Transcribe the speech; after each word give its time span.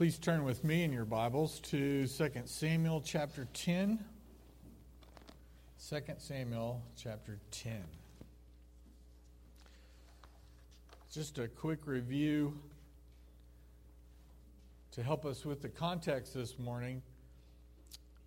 Please 0.00 0.18
turn 0.18 0.44
with 0.44 0.64
me 0.64 0.82
in 0.82 0.94
your 0.94 1.04
Bibles 1.04 1.60
to 1.60 2.06
2 2.06 2.30
Samuel 2.46 3.02
chapter 3.04 3.46
10. 3.52 4.02
2 5.90 6.00
Samuel 6.16 6.80
chapter 6.96 7.38
10. 7.50 7.84
Just 11.12 11.38
a 11.38 11.48
quick 11.48 11.86
review 11.86 12.58
to 14.92 15.02
help 15.02 15.26
us 15.26 15.44
with 15.44 15.60
the 15.60 15.68
context 15.68 16.32
this 16.32 16.58
morning. 16.58 17.02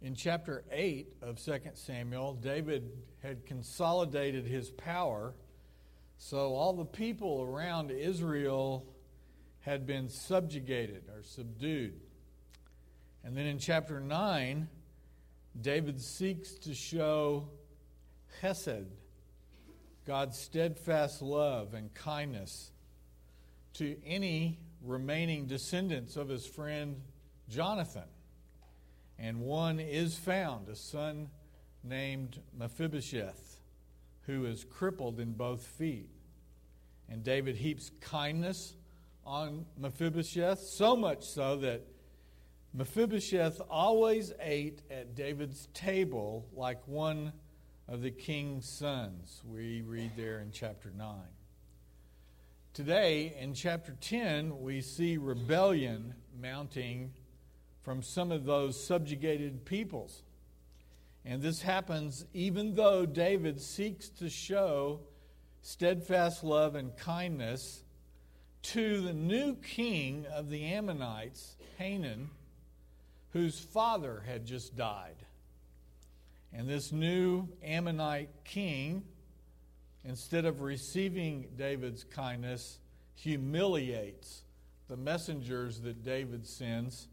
In 0.04 0.14
chapter 0.14 0.64
8 0.72 1.08
of 1.24 1.44
2 1.44 1.54
Samuel, 1.74 2.36
David 2.36 2.92
had 3.24 3.48
consolidated 3.48 4.46
his 4.46 4.70
power, 4.70 5.34
so 6.20 6.54
all 6.54 6.74
the 6.74 6.86
people 6.86 7.42
around 7.42 7.90
Israel 7.90 8.86
had 9.64 9.86
been 9.86 10.10
subjugated 10.10 11.04
or 11.16 11.24
subdued. 11.24 12.00
And 13.24 13.36
then 13.36 13.46
in 13.46 13.60
chapter 13.60 14.00
9, 14.00 14.68
David 15.60 16.02
seeks 16.02 16.54
to 16.56 16.74
show 16.74 17.48
Hesed, 18.42 18.88
God's 20.06 20.38
steadfast 20.38 21.22
love 21.22 21.74
and 21.74 21.94
kindness, 21.94 22.72
to 23.76 23.96
any 24.06 24.60
remaining 24.82 25.46
descendants 25.46 26.18
of 26.18 26.28
his 26.28 26.46
friend 26.46 27.02
Jonathan. 27.50 28.04
And 29.18 29.40
one 29.40 29.80
is 29.80 30.18
found, 30.18 30.68
a 30.68 30.76
son 30.76 31.30
named 31.86 32.42
Mephibosheth, 32.58 33.60
who 34.24 34.46
is 34.46 34.66
crippled 34.66 35.22
in 35.22 35.32
both 35.32 35.62
feet. 35.62 36.10
And 37.08 37.24
David 37.24 37.56
heaps 37.56 37.92
kindness 38.02 38.76
on 39.26 39.66
Mephibosheth, 39.78 40.60
so 40.60 40.96
much 40.96 41.24
so 41.24 41.58
that 41.58 41.82
Mephibosheth 42.74 43.62
always 43.70 44.34
ate 44.40 44.82
at 44.90 45.16
David's 45.16 45.68
table 45.74 46.48
like 46.54 46.88
one 46.88 47.34
of 47.88 48.02
the 48.02 48.12
king's 48.12 48.68
sons. 48.68 49.42
We 49.46 49.82
read 49.82 50.12
there 50.18 50.40
in 50.40 50.52
chapter 50.52 50.92
9. 50.96 51.16
Today, 52.74 53.36
in 53.40 53.54
chapter 53.54 53.96
10, 54.02 54.60
we 54.60 54.82
see 54.82 55.18
rebellion 55.18 56.16
mounting 56.42 57.14
from 57.84 58.02
some 58.02 58.32
of 58.32 58.46
those 58.46 58.84
subjugated 58.84 59.66
peoples. 59.66 60.24
And 61.26 61.42
this 61.42 61.62
happens 61.62 62.26
even 62.34 62.74
though 62.74 63.06
David 63.06 63.62
seeks 63.62 64.10
to 64.10 64.30
show 64.30 65.02
steadfast 65.62 66.44
love 66.44 66.76
and 66.76 66.96
kindness 66.98 67.83
to 68.64 69.02
the 69.02 69.14
new 69.14 69.56
king 69.56 70.26
of 70.34 70.50
the 70.50 70.66
Ammonites, 70.74 71.56
Hanan, 71.78 72.30
whose 73.32 73.60
father 73.60 74.24
had 74.26 74.46
just 74.46 74.76
died. 74.76 75.18
And 76.54 76.70
this 76.70 76.92
new 76.92 77.50
Ammonite 77.64 78.30
king, 78.46 79.04
instead 80.06 80.46
of 80.46 80.62
receiving 80.62 81.48
David's 81.58 82.04
kindness, 82.04 82.80
humiliates 83.16 84.44
the 84.88 84.98
messengers 84.98 85.82
that 85.82 86.04
David 86.04 86.46
sends, 86.46 87.08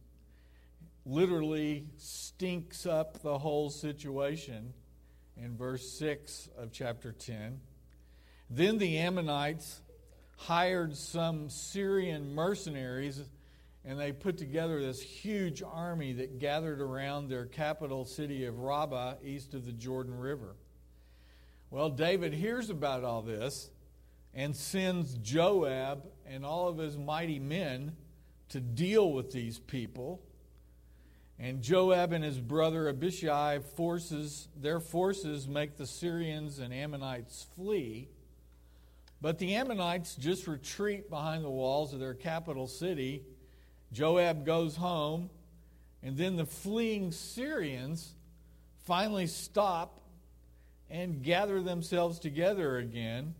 literally 1.06 1.86
stinks 1.96 2.86
up 2.86 3.22
the 3.22 3.38
whole 3.38 3.70
situation 3.70 4.74
in 5.36 5.56
verse 5.56 5.88
6 5.98 6.48
of 6.58 6.70
chapter 6.70 7.12
10. 7.12 7.60
Then 8.50 8.78
the 8.78 8.98
Ammonites 8.98 9.80
hired 10.46 10.96
some 10.96 11.50
Syrian 11.50 12.34
mercenaries 12.34 13.20
and 13.84 13.98
they 13.98 14.12
put 14.12 14.38
together 14.38 14.80
this 14.80 15.00
huge 15.00 15.62
army 15.62 16.14
that 16.14 16.38
gathered 16.38 16.80
around 16.80 17.28
their 17.28 17.46
capital 17.46 18.04
city 18.04 18.44
of 18.46 18.58
Rabbah 18.58 19.14
east 19.24 19.54
of 19.54 19.64
the 19.66 19.72
Jordan 19.72 20.18
River. 20.18 20.54
Well, 21.70 21.90
David 21.90 22.32
hears 22.32 22.70
about 22.70 23.04
all 23.04 23.22
this 23.22 23.70
and 24.34 24.56
sends 24.56 25.14
Joab 25.14 26.04
and 26.26 26.44
all 26.44 26.68
of 26.68 26.78
his 26.78 26.96
mighty 26.96 27.38
men 27.38 27.96
to 28.50 28.60
deal 28.60 29.12
with 29.12 29.32
these 29.32 29.58
people. 29.58 30.22
And 31.38 31.62
Joab 31.62 32.12
and 32.12 32.24
his 32.24 32.38
brother 32.38 32.88
Abishai 32.88 33.60
forces 33.76 34.48
their 34.56 34.80
forces 34.80 35.48
make 35.48 35.76
the 35.76 35.86
Syrians 35.86 36.58
and 36.58 36.72
Ammonites 36.72 37.46
flee. 37.56 38.08
But 39.20 39.38
the 39.38 39.54
Ammonites 39.54 40.14
just 40.14 40.46
retreat 40.46 41.10
behind 41.10 41.44
the 41.44 41.50
walls 41.50 41.92
of 41.92 42.00
their 42.00 42.14
capital 42.14 42.66
city. 42.66 43.22
Joab 43.92 44.46
goes 44.46 44.76
home, 44.76 45.28
and 46.02 46.16
then 46.16 46.36
the 46.36 46.46
fleeing 46.46 47.12
Syrians 47.12 48.14
finally 48.86 49.26
stop 49.26 50.00
and 50.88 51.22
gather 51.22 51.60
themselves 51.60 52.18
together 52.18 52.78
again. 52.78 53.34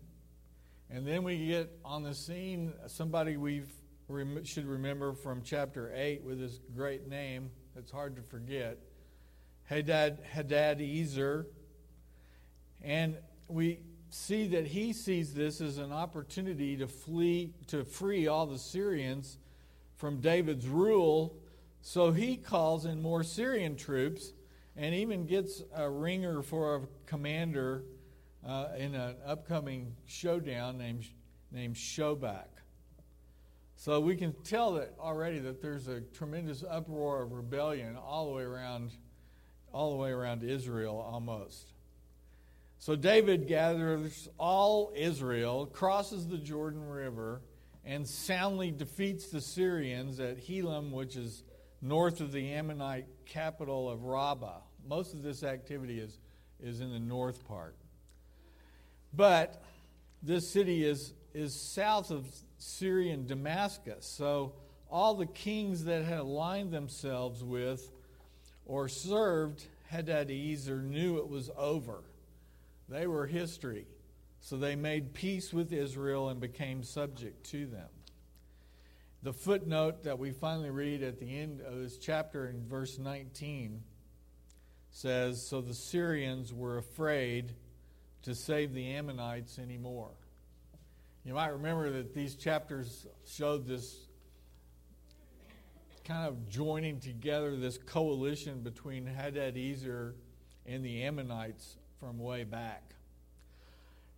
And 0.89 1.07
then 1.07 1.23
we 1.23 1.47
get 1.47 1.71
on 1.83 2.03
the 2.03 2.13
scene 2.13 2.73
somebody 2.87 3.37
we 3.37 3.63
should 4.43 4.65
remember 4.65 5.13
from 5.13 5.41
chapter 5.43 5.91
8 5.95 6.23
with 6.23 6.39
his 6.39 6.59
great 6.75 7.07
name 7.07 7.49
that's 7.73 7.91
hard 7.91 8.15
to 8.17 8.21
forget 8.21 8.77
Hadad, 9.63 10.19
Hadadezer. 10.35 11.45
And 12.81 13.17
we 13.47 13.79
see 14.11 14.45
that 14.49 14.67
he 14.67 14.91
sees 14.91 15.33
this 15.33 15.61
as 15.61 15.77
an 15.77 15.93
opportunity 15.93 16.75
to 16.77 16.87
flee, 16.87 17.53
to 17.67 17.85
free 17.85 18.27
all 18.27 18.45
the 18.45 18.59
Syrians 18.59 19.37
from 19.95 20.19
David's 20.19 20.67
rule. 20.67 21.37
So 21.81 22.11
he 22.11 22.35
calls 22.35 22.85
in 22.85 23.01
more 23.01 23.23
Syrian 23.23 23.77
troops 23.77 24.33
and 24.75 24.93
even 24.93 25.25
gets 25.25 25.63
a 25.73 25.89
ringer 25.89 26.41
for 26.41 26.75
a 26.75 26.81
commander 27.05 27.83
uh, 28.45 28.67
in 28.77 28.95
an 28.95 29.15
upcoming 29.25 29.95
showdown 30.05 30.77
named, 30.77 31.05
named 31.51 31.75
Shobach. 31.75 32.47
So 33.77 33.99
we 34.01 34.17
can 34.17 34.33
tell 34.43 34.73
that 34.73 34.93
already 34.99 35.39
that 35.39 35.61
there's 35.61 35.87
a 35.87 36.01
tremendous 36.01 36.63
uproar 36.69 37.23
of 37.23 37.31
rebellion 37.31 37.95
all 37.95 38.27
the 38.27 38.35
way 38.35 38.43
around, 38.43 38.91
all 39.73 39.91
the 39.91 39.97
way 39.97 40.11
around 40.11 40.43
Israel 40.43 40.99
almost. 40.99 41.71
So 42.81 42.95
David 42.95 43.47
gathers 43.47 44.27
all 44.39 44.91
Israel, 44.95 45.67
crosses 45.67 46.27
the 46.27 46.39
Jordan 46.39 46.83
River, 46.83 47.43
and 47.85 48.07
soundly 48.07 48.71
defeats 48.71 49.27
the 49.27 49.39
Syrians 49.39 50.19
at 50.19 50.39
Helam, 50.39 50.89
which 50.89 51.15
is 51.15 51.43
north 51.79 52.21
of 52.21 52.31
the 52.31 52.53
Ammonite 52.53 53.05
capital 53.27 53.87
of 53.87 54.05
Rabbah. 54.05 54.61
Most 54.89 55.13
of 55.13 55.21
this 55.21 55.43
activity 55.43 55.99
is, 55.99 56.17
is 56.59 56.81
in 56.81 56.91
the 56.91 56.99
north 56.99 57.47
part. 57.47 57.75
But 59.13 59.61
this 60.23 60.49
city 60.49 60.83
is, 60.83 61.13
is 61.35 61.53
south 61.53 62.09
of 62.09 62.25
Syrian 62.57 63.27
Damascus. 63.27 64.07
So 64.07 64.53
all 64.89 65.13
the 65.13 65.27
kings 65.27 65.83
that 65.83 66.03
had 66.03 66.17
aligned 66.17 66.71
themselves 66.71 67.43
with 67.43 67.91
or 68.65 68.89
served 68.89 69.67
Hadadezer 69.93 70.81
knew 70.81 71.19
it 71.19 71.29
was 71.29 71.51
over. 71.55 72.05
They 72.91 73.07
were 73.07 73.25
history. 73.25 73.87
So 74.41 74.57
they 74.57 74.75
made 74.75 75.13
peace 75.13 75.53
with 75.53 75.71
Israel 75.71 76.29
and 76.29 76.41
became 76.41 76.83
subject 76.83 77.45
to 77.51 77.65
them. 77.65 77.87
The 79.23 79.31
footnote 79.31 80.03
that 80.03 80.19
we 80.19 80.31
finally 80.31 80.71
read 80.71 81.01
at 81.01 81.19
the 81.19 81.39
end 81.39 81.61
of 81.61 81.77
this 81.77 81.97
chapter 81.97 82.47
in 82.47 82.67
verse 82.67 82.97
19 82.97 83.81
says 84.89 85.45
So 85.45 85.61
the 85.61 85.73
Syrians 85.73 86.53
were 86.53 86.77
afraid 86.77 87.53
to 88.23 88.35
save 88.35 88.73
the 88.73 88.93
Ammonites 88.93 89.57
anymore. 89.57 90.11
You 91.23 91.35
might 91.35 91.49
remember 91.49 91.91
that 91.91 92.13
these 92.13 92.35
chapters 92.35 93.05
showed 93.25 93.67
this 93.67 94.07
kind 96.03 96.27
of 96.27 96.49
joining 96.49 96.99
together 96.99 97.55
this 97.55 97.77
coalition 97.77 98.61
between 98.61 99.05
Hadadezer 99.05 100.13
and 100.65 100.83
the 100.83 101.03
Ammonites 101.03 101.77
from 102.01 102.17
way 102.17 102.43
back. 102.43 102.90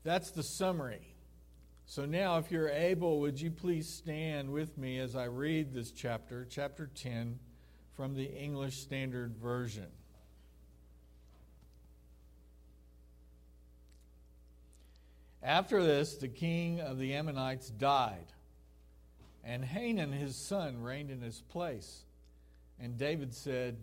That's 0.04 0.32
the 0.32 0.44
summary. 0.44 1.16
So 1.86 2.06
now, 2.06 2.38
if 2.38 2.52
you're 2.52 2.70
able, 2.70 3.20
would 3.22 3.40
you 3.40 3.52
please 3.52 3.88
stand 3.88 4.52
with 4.52 4.78
me 4.78 5.00
as 5.00 5.16
I 5.16 5.26
read 5.26 5.74
this 5.74 5.92
chapter, 5.92 6.46
chapter 6.50 6.90
10, 6.94 7.40
from 7.94 8.16
the 8.16 8.26
English 8.26 8.78
Standard 8.78 9.36
Version. 9.38 9.88
After 15.42 15.84
this, 15.84 16.16
the 16.16 16.30
king 16.30 16.80
of 16.80 16.98
the 16.98 17.14
Ammonites 17.14 17.70
died, 17.70 18.28
and 19.44 19.64
Hanan 19.64 20.14
his 20.14 20.38
son 20.38 20.82
reigned 20.82 21.12
in 21.12 21.22
his 21.22 21.42
place. 21.42 22.06
And 22.80 22.98
David 22.98 23.34
said, 23.34 23.78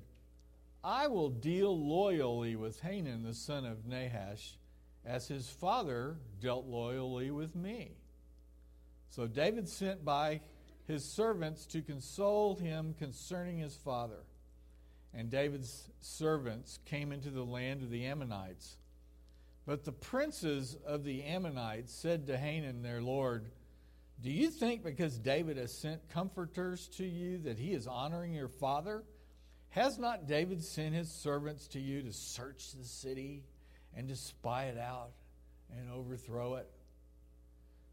I 0.82 1.06
will 1.08 1.28
deal 1.28 1.78
loyally 1.78 2.56
with 2.56 2.80
Hanan 2.80 3.22
the 3.22 3.34
son 3.34 3.66
of 3.66 3.86
Nahash, 3.86 4.56
as 5.04 5.28
his 5.28 5.48
father 5.48 6.16
dealt 6.40 6.66
loyally 6.66 7.30
with 7.30 7.54
me. 7.54 7.92
So 9.10 9.26
David 9.26 9.68
sent 9.68 10.04
by 10.04 10.40
his 10.86 11.04
servants 11.04 11.66
to 11.66 11.82
console 11.82 12.56
him 12.56 12.94
concerning 12.98 13.58
his 13.58 13.74
father. 13.76 14.24
And 15.12 15.30
David's 15.30 15.88
servants 16.00 16.78
came 16.84 17.12
into 17.12 17.30
the 17.30 17.44
land 17.44 17.82
of 17.82 17.90
the 17.90 18.06
Ammonites. 18.06 18.76
But 19.66 19.84
the 19.84 19.92
princes 19.92 20.76
of 20.86 21.04
the 21.04 21.22
Ammonites 21.24 21.92
said 21.92 22.26
to 22.26 22.36
Hanan 22.36 22.82
their 22.82 23.02
lord, 23.02 23.50
Do 24.22 24.30
you 24.30 24.50
think 24.50 24.84
because 24.84 25.18
David 25.18 25.56
has 25.56 25.72
sent 25.72 26.08
comforters 26.10 26.88
to 26.96 27.04
you 27.04 27.38
that 27.38 27.58
he 27.58 27.72
is 27.72 27.86
honoring 27.86 28.32
your 28.32 28.48
father? 28.48 29.02
Has 29.70 29.98
not 29.98 30.26
David 30.26 30.64
sent 30.64 30.94
his 30.94 31.10
servants 31.10 31.68
to 31.68 31.80
you 31.80 32.02
to 32.02 32.12
search 32.12 32.72
the 32.72 32.84
city 32.84 33.44
and 33.96 34.08
just 34.08 34.26
spy 34.26 34.64
it 34.64 34.78
out 34.78 35.12
and 35.76 35.90
overthrow 35.90 36.56
it? 36.56 36.68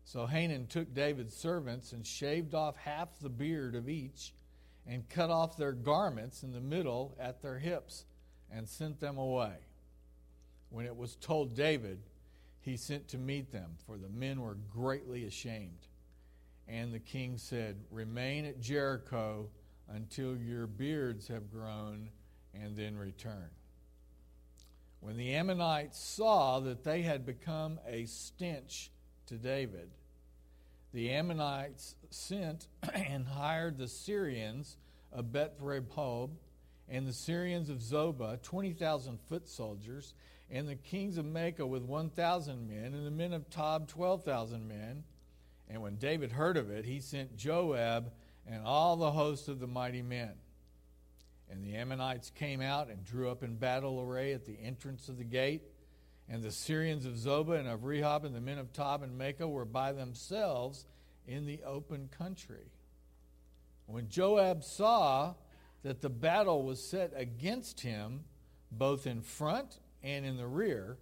So 0.04 0.26
Hanan 0.26 0.68
took 0.68 0.94
David's 0.94 1.36
servants 1.36 1.92
and 1.92 2.06
shaved 2.06 2.56
off 2.56 2.78
half 2.78 3.20
the 3.20 3.30
beard 3.30 3.76
of 3.76 3.90
each 3.90 4.34
and 4.88 5.08
cut 5.10 5.30
off 5.30 5.58
their 5.58 5.74
garments 5.74 6.44
in 6.44 6.54
the 6.54 6.62
middle 6.62 7.16
at 7.20 7.42
their 7.42 7.60
hips 7.60 8.06
and 8.50 8.68
sent 8.68 9.00
them 9.00 9.18
away. 9.18 9.56
When 10.70 10.86
it 10.86 10.96
was 10.96 11.16
told 11.16 11.56
David, 11.56 12.00
he 12.62 12.78
sent 12.78 13.08
to 13.10 13.18
meet 13.18 13.52
them, 13.52 13.72
for 13.86 13.98
the 13.98 14.10
men 14.10 14.42
were 14.42 14.58
greatly 14.74 15.26
ashamed. 15.26 15.88
And 16.68 16.94
the 16.94 17.00
king 17.00 17.38
said, 17.38 17.78
Remain 17.92 18.46
at 18.46 18.60
Jericho 18.60 19.50
until 19.90 20.38
your 20.38 20.68
beards 20.68 21.28
have 21.30 21.52
grown, 21.52 22.10
and 22.54 22.76
then 22.76 22.98
return. 22.98 23.50
When 25.00 25.18
the 25.18 25.36
Ammonites 25.36 26.00
saw 26.00 26.60
that 26.62 26.84
they 26.84 27.02
had 27.04 27.26
become 27.26 27.80
a 27.88 28.06
stench 28.06 28.92
to 29.28 29.36
David, 29.36 29.90
the 30.94 31.12
Ammonites 31.12 31.96
sent 32.10 32.68
and 32.94 33.28
hired 33.28 33.78
the 33.78 33.88
Syrians 33.88 34.78
of 35.12 35.32
Beth 35.32 35.60
Rehob 35.62 36.32
and 36.90 37.06
the 37.06 37.14
Syrians 37.14 37.70
of 37.70 37.80
Zobah, 37.80 38.42
20,000 38.42 39.20
foot 39.28 39.48
soldiers, 39.48 40.14
and 40.50 40.68
the 40.68 40.76
kings 40.76 41.18
of 41.18 41.26
Maacah 41.26 41.68
with 41.68 41.84
1,000 41.84 42.68
men, 42.68 42.94
and 42.94 43.06
the 43.06 43.12
men 43.12 43.34
of 43.34 43.50
Tob, 43.50 43.88
12,000 43.88 44.68
men. 44.68 45.04
And 45.70 45.82
when 45.82 45.98
David 45.98 46.32
heard 46.32 46.56
of 46.56 46.70
it, 46.70 46.86
he 46.86 47.02
sent 47.02 47.36
Joab 47.36 48.12
and 48.46 48.64
all 48.64 48.96
the 48.96 49.12
host 49.12 49.50
of 49.50 49.60
the 49.60 49.68
mighty 49.68 50.02
men. 50.02 50.32
And 51.50 51.64
the 51.64 51.76
Ammonites 51.76 52.30
came 52.32 52.62
out 52.62 52.90
and 52.90 53.04
drew 53.04 53.30
up 53.30 53.44
in 53.44 53.56
battle 53.56 54.02
array 54.02 54.34
at 54.34 54.46
the 54.46 54.58
entrance 54.62 55.08
of 55.10 55.18
the 55.18 55.24
gate 55.24 55.64
and 56.30 56.44
the 56.44 56.52
Syrians 56.52 57.06
of 57.06 57.14
Zobah 57.14 57.60
and 57.60 57.68
of 57.68 57.82
Rehob 57.82 58.26
and 58.26 58.36
the 58.36 58.42
men 58.42 58.58
of 58.58 58.74
Tob 58.74 59.02
and 59.02 59.18
Maacah 59.18 59.50
were 59.50 59.66
by 59.66 59.94
themselves 59.94 60.86
in 61.26 61.46
the 61.46 61.62
open 61.64 62.10
country. 62.18 62.72
When 63.86 64.10
Joab 64.10 64.64
saw 64.64 65.36
that 65.84 66.02
the 66.02 66.10
battle 66.10 66.64
was 66.64 66.84
set 66.84 67.14
against 67.16 67.80
him, 67.80 68.26
both 68.72 69.08
in 69.08 69.22
front 69.22 69.80
and 70.04 70.26
in 70.26 70.36
the 70.36 70.48
rear, 70.48 70.98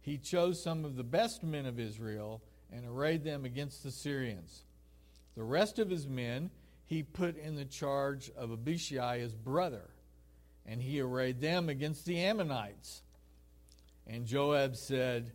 he 0.00 0.18
chose 0.18 0.62
some 0.62 0.84
of 0.84 0.96
the 0.96 1.04
best 1.04 1.42
men 1.42 1.64
of 1.64 1.80
Israel 1.80 2.42
and 2.70 2.84
arrayed 2.86 3.24
them 3.24 3.44
against 3.44 3.82
the 3.82 3.90
Syrians. 3.90 4.64
The 5.34 5.42
rest 5.42 5.78
of 5.78 5.88
his 5.88 6.06
men 6.06 6.50
he 6.86 7.02
put 7.02 7.36
in 7.36 7.56
the 7.56 7.64
charge 7.64 8.30
of 8.36 8.52
Abishai, 8.52 9.18
his 9.18 9.34
brother, 9.34 9.90
and 10.64 10.80
he 10.80 11.00
arrayed 11.00 11.40
them 11.40 11.68
against 11.68 12.06
the 12.06 12.18
Ammonites. 12.20 13.02
And 14.06 14.24
Joab 14.24 14.76
said, 14.76 15.32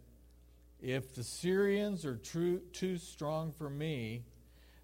If 0.82 1.14
the 1.14 1.24
Syrians 1.24 2.06
are 2.06 2.16
true, 2.16 2.62
too 2.72 2.98
strong 2.98 3.52
for 3.52 3.70
me, 3.70 4.24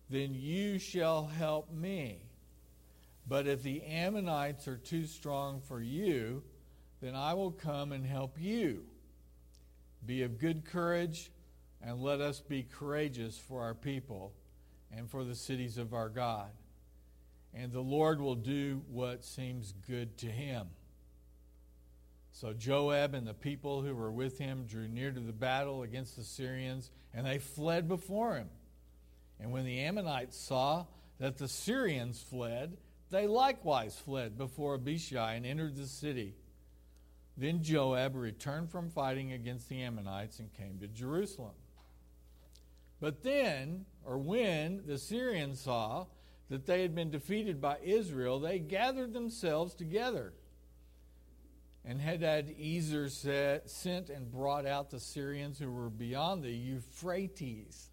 then 0.10 0.34
you 0.34 0.78
shall 0.78 1.26
help 1.26 1.72
me. 1.72 2.20
But 3.26 3.48
if 3.48 3.64
the 3.64 3.82
Ammonites 3.84 4.68
are 4.68 4.78
too 4.78 5.06
strong 5.06 5.62
for 5.62 5.82
you, 5.82 6.44
then 7.02 7.16
I 7.16 7.34
will 7.34 7.52
come 7.52 7.94
and 7.94 8.06
help 8.06 8.38
you. 8.40 8.84
Be 10.06 10.24
of 10.24 10.38
good 10.38 10.66
courage, 10.66 11.32
and 11.82 12.02
let 12.02 12.20
us 12.20 12.42
be 12.42 12.64
courageous 12.64 13.38
for 13.38 13.62
our 13.62 13.74
people 13.74 14.34
and 14.96 15.10
for 15.10 15.24
the 15.24 15.36
cities 15.36 15.78
of 15.78 15.94
our 15.94 16.10
God. 16.10 16.50
And 17.54 17.72
the 17.72 17.82
Lord 17.82 18.22
will 18.22 18.36
do 18.36 18.84
what 18.90 19.26
seems 19.26 19.74
good 19.88 20.18
to 20.20 20.28
him. 20.28 20.68
So 22.32 22.54
Joab 22.54 23.16
and 23.16 23.26
the 23.26 23.34
people 23.34 23.82
who 23.82 23.96
were 23.96 24.12
with 24.12 24.38
him 24.38 24.66
drew 24.68 24.88
near 24.88 25.12
to 25.12 25.20
the 25.20 25.34
battle 25.34 25.82
against 25.82 26.16
the 26.16 26.24
Syrians, 26.24 26.92
and 27.14 27.26
they 27.26 27.40
fled 27.40 27.88
before 27.88 28.36
him. 28.36 28.50
And 29.40 29.52
when 29.52 29.66
the 29.66 29.80
Ammonites 29.80 30.38
saw 30.38 30.86
that 31.20 31.38
the 31.38 31.48
Syrians 31.48 32.22
fled, 32.22 32.78
they 33.10 33.26
likewise 33.26 33.98
fled 33.98 34.38
before 34.38 34.76
Abishai 34.76 35.34
and 35.34 35.46
entered 35.46 35.76
the 35.76 35.88
city. 35.88 36.36
Then 37.38 37.64
Joab 37.64 38.16
returned 38.16 38.70
from 38.70 38.90
fighting 38.90 39.32
against 39.32 39.70
the 39.70 39.82
Ammonites 39.82 40.40
and 40.40 40.54
came 40.54 40.80
to 40.80 40.88
Jerusalem. 40.88 41.54
But 43.00 43.24
then, 43.24 43.86
or 44.08 44.18
when, 44.18 44.82
the 44.88 44.98
Syrians 44.98 45.60
saw 45.60 46.08
that 46.50 46.66
they 46.66 46.82
had 46.82 46.96
been 46.96 47.12
defeated 47.12 47.62
by 47.62 47.78
Israel, 47.84 48.40
they 48.40 48.58
gathered 48.58 49.14
themselves 49.14 49.76
together 49.76 50.34
and 51.88 52.02
Hadad 52.02 52.54
Hadadezer 52.60 53.62
sent 53.66 54.10
and 54.10 54.30
brought 54.30 54.66
out 54.66 54.90
the 54.90 55.00
Syrians 55.00 55.58
who 55.58 55.72
were 55.72 55.90
beyond 55.90 56.44
the 56.44 56.52
Euphrates. 56.52 57.88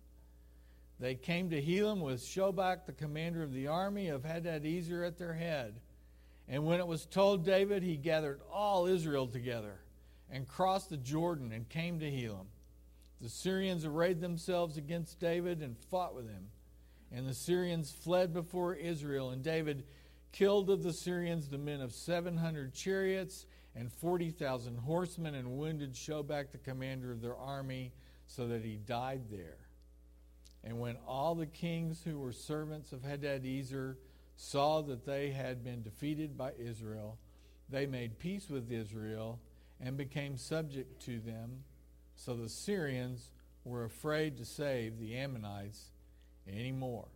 They 0.99 1.14
came 1.14 1.49
to 1.50 1.62
Helam 1.62 2.00
with 2.00 2.20
Shobach, 2.20 2.87
the 2.87 2.93
commander 2.93 3.44
of 3.44 3.52
the 3.52 3.69
army 3.69 4.08
of 4.08 4.22
Hadadezer, 4.22 5.06
at 5.06 5.17
their 5.17 5.34
head. 5.34 5.81
And 6.49 6.64
when 6.67 6.81
it 6.81 6.87
was 6.87 7.06
told 7.06 7.44
David, 7.44 7.84
he 7.84 7.96
gathered 7.96 8.40
all 8.52 8.87
Israel 8.87 9.28
together 9.28 9.78
and 10.28 10.49
crossed 10.49 10.90
the 10.90 10.96
Jordan 10.96 11.52
and 11.52 11.69
came 11.69 12.00
to 12.00 12.10
Helam. 12.10 12.46
The 13.25 13.31
Syrians 13.31 13.87
arrayed 13.87 14.21
themselves 14.21 14.76
against 14.76 15.19
David 15.19 15.62
and 15.62 15.79
fought 15.91 16.15
with 16.15 16.29
him. 16.29 16.49
And 17.11 17.26
the 17.26 17.32
Syrians 17.32 17.91
fled 17.91 18.35
before 18.35 18.75
Israel, 18.75 19.31
and 19.31 19.43
David 19.43 19.87
killed 20.31 20.69
of 20.69 20.82
the 20.82 20.93
Syrians 20.93 21.49
the 21.49 21.56
men 21.56 21.81
of 21.81 21.94
700 21.94 22.75
chariots 22.75 23.47
and 23.75 23.91
40,000 23.91 24.76
horsemen 24.76 25.35
and 25.37 25.53
wounded 25.53 25.94
Shobach, 25.94 26.53
the 26.53 26.59
commander 26.59 27.12
of 27.12 27.23
their 27.23 27.35
army, 27.35 27.94
so 28.26 28.47
that 28.49 28.62
he 28.62 28.76
died 28.76 29.23
there. 29.31 29.56
And 30.62 30.79
when 30.79 30.99
all 31.09 31.35
the 31.35 31.47
kings 31.47 32.03
who 32.05 32.19
were 32.19 32.32
servants 32.32 32.93
of 32.93 33.00
Hadadezer 33.00 33.97
saw 34.37 34.82
that 34.82 35.06
they 35.06 35.31
had 35.31 35.65
been 35.65 35.82
defeated 35.82 36.37
by 36.37 36.53
Israel, 36.58 37.19
they 37.70 37.87
made 37.87 38.19
peace 38.19 38.51
with 38.51 38.70
Israel 38.70 39.41
and 39.81 39.96
became 39.96 40.37
subject 40.37 41.01
to 41.06 41.20
them. 41.20 41.65
So 42.17 42.35
the 42.35 42.49
Syrians 42.49 43.31
were 43.65 43.85
afraid 43.85 44.37
to 44.39 44.44
save 44.44 44.99
the 44.99 45.17
Ammonites 45.17 45.91
anymore. 46.49 47.09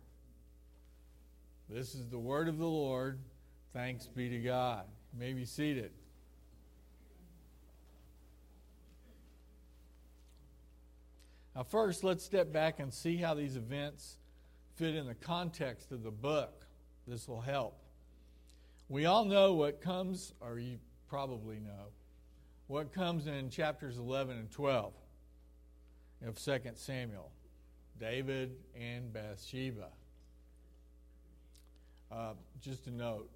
This 1.69 1.93
is 1.93 2.07
the 2.09 2.19
word 2.19 2.47
of 2.47 2.57
the 2.57 2.67
Lord. 2.67 3.19
Thanks 3.73 4.07
be 4.07 4.29
to 4.29 4.39
God. 4.39 4.85
You 5.13 5.19
may 5.19 5.33
be 5.33 5.45
seated. 5.45 5.91
Now, 11.55 11.63
first, 11.63 12.03
let's 12.03 12.23
step 12.23 12.51
back 12.51 12.79
and 12.79 12.93
see 12.93 13.17
how 13.17 13.33
these 13.33 13.55
events 13.55 14.17
fit 14.75 14.95
in 14.95 15.05
the 15.05 15.15
context 15.15 15.91
of 15.91 16.03
the 16.03 16.11
book. 16.11 16.65
This 17.05 17.27
will 17.27 17.41
help. 17.41 17.77
We 18.87 19.05
all 19.05 19.25
know 19.25 19.53
what 19.53 19.81
comes, 19.81 20.33
or 20.39 20.57
you 20.57 20.79
probably 21.07 21.59
know, 21.59 21.91
what 22.69 22.93
comes 22.93 23.25
in 23.25 23.49
chapters 23.49 23.97
11 23.97 24.37
and 24.37 24.51
12 24.51 24.93
of 26.27 26.39
2 26.39 26.59
Samuel 26.75 27.31
David 27.99 28.51
and 28.79 29.11
Bathsheba. 29.11 29.87
Uh, 32.11 32.33
just 32.61 32.85
a 32.85 32.91
note 32.91 33.27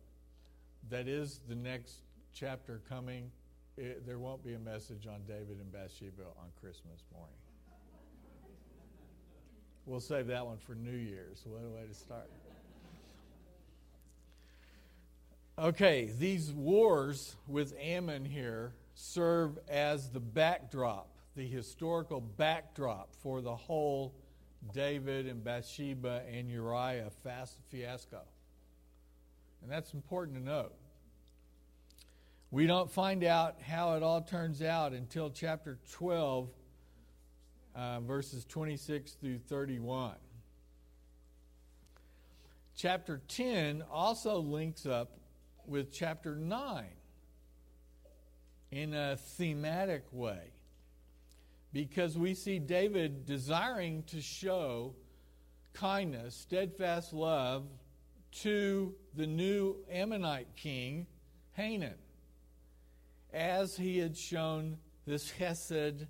that 0.92 1.08
is 1.08 1.42
the 1.50 1.56
next 1.56 2.02
chapter 2.32 2.80
coming. 2.88 3.32
It, 3.76 4.06
there 4.06 4.20
won't 4.20 4.46
be 4.46 4.54
a 4.54 4.60
message 4.60 5.08
on 5.08 5.22
David 5.28 5.58
and 5.60 5.72
Bathsheba 5.72 6.22
on 6.38 6.50
Christmas 6.62 7.04
morning. 7.12 7.34
We'll 9.88 10.00
save 10.00 10.28
that 10.28 10.46
one 10.46 10.60
for 10.60 10.76
New 10.76 10.92
Year's. 10.92 11.42
What 11.46 11.64
a 11.66 11.76
way 11.76 11.88
to 11.88 11.96
start. 11.96 12.30
Okay, 15.58 16.12
these 16.20 16.52
wars 16.52 17.36
with 17.48 17.74
Ammon 17.82 18.26
here 18.26 18.74
serve 18.96 19.58
as 19.68 20.10
the 20.10 20.20
backdrop, 20.20 21.10
the 21.36 21.48
historical 21.48 22.22
backdrop 22.22 23.16
for 23.22 23.42
the 23.42 23.56
whole 23.56 24.14
David 24.74 25.28
and 25.28 25.44
Bathsheba 25.44 26.24
and 26.32 26.50
Uriah 26.50 27.12
fiasco. 27.70 28.22
And 29.62 29.72
that's 29.72 29.94
important 29.94 30.38
to 30.38 30.44
note. 30.44 30.74
We 32.52 32.68
don't 32.68 32.92
find 32.92 33.24
out 33.24 33.62
how 33.62 33.96
it 33.96 34.04
all 34.04 34.22
turns 34.22 34.62
out 34.62 34.94
until 34.94 35.32
chapter 35.32 35.80
12 35.92 36.50
uh, 37.76 38.00
verses 38.02 38.46
26 38.46 39.14
through 39.14 39.40
31. 39.40 40.14
chapter 42.76 43.22
10 43.28 43.84
also 43.92 44.38
links 44.40 44.86
up 44.86 45.18
with 45.66 45.92
chapter 45.92 46.36
9 46.36 46.86
in 48.74 48.96
a 48.96 49.16
thematic 49.16 50.04
way 50.12 50.52
because 51.72 52.18
we 52.18 52.34
see 52.34 52.58
David 52.58 53.26
desiring 53.26 54.04
to 54.08 54.20
show 54.20 54.96
kindness, 55.74 56.36
steadfast 56.36 57.14
love 57.14 57.66
to 58.42 58.96
the 59.16 59.28
new 59.28 59.76
Ammonite 59.92 60.56
king, 60.56 61.06
Hanan, 61.52 61.98
as 63.32 63.78
he 63.78 64.00
had 64.00 64.18
shown 64.18 64.78
this 65.06 65.30
Hesed 65.30 66.08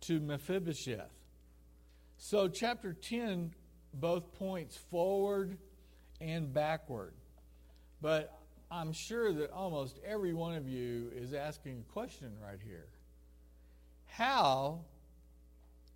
to 0.00 0.20
Mephibosheth. 0.20 1.12
So, 2.16 2.48
chapter 2.48 2.92
10 2.92 3.54
both 3.94 4.32
points 4.34 4.76
forward 4.76 5.56
and 6.20 6.52
backward. 6.52 7.14
But 8.00 8.41
I'm 8.72 8.94
sure 8.94 9.34
that 9.34 9.50
almost 9.50 9.98
every 10.02 10.32
one 10.32 10.54
of 10.54 10.66
you 10.66 11.12
is 11.14 11.34
asking 11.34 11.84
a 11.86 11.92
question 11.92 12.32
right 12.42 12.58
here. 12.64 12.86
How 14.06 14.80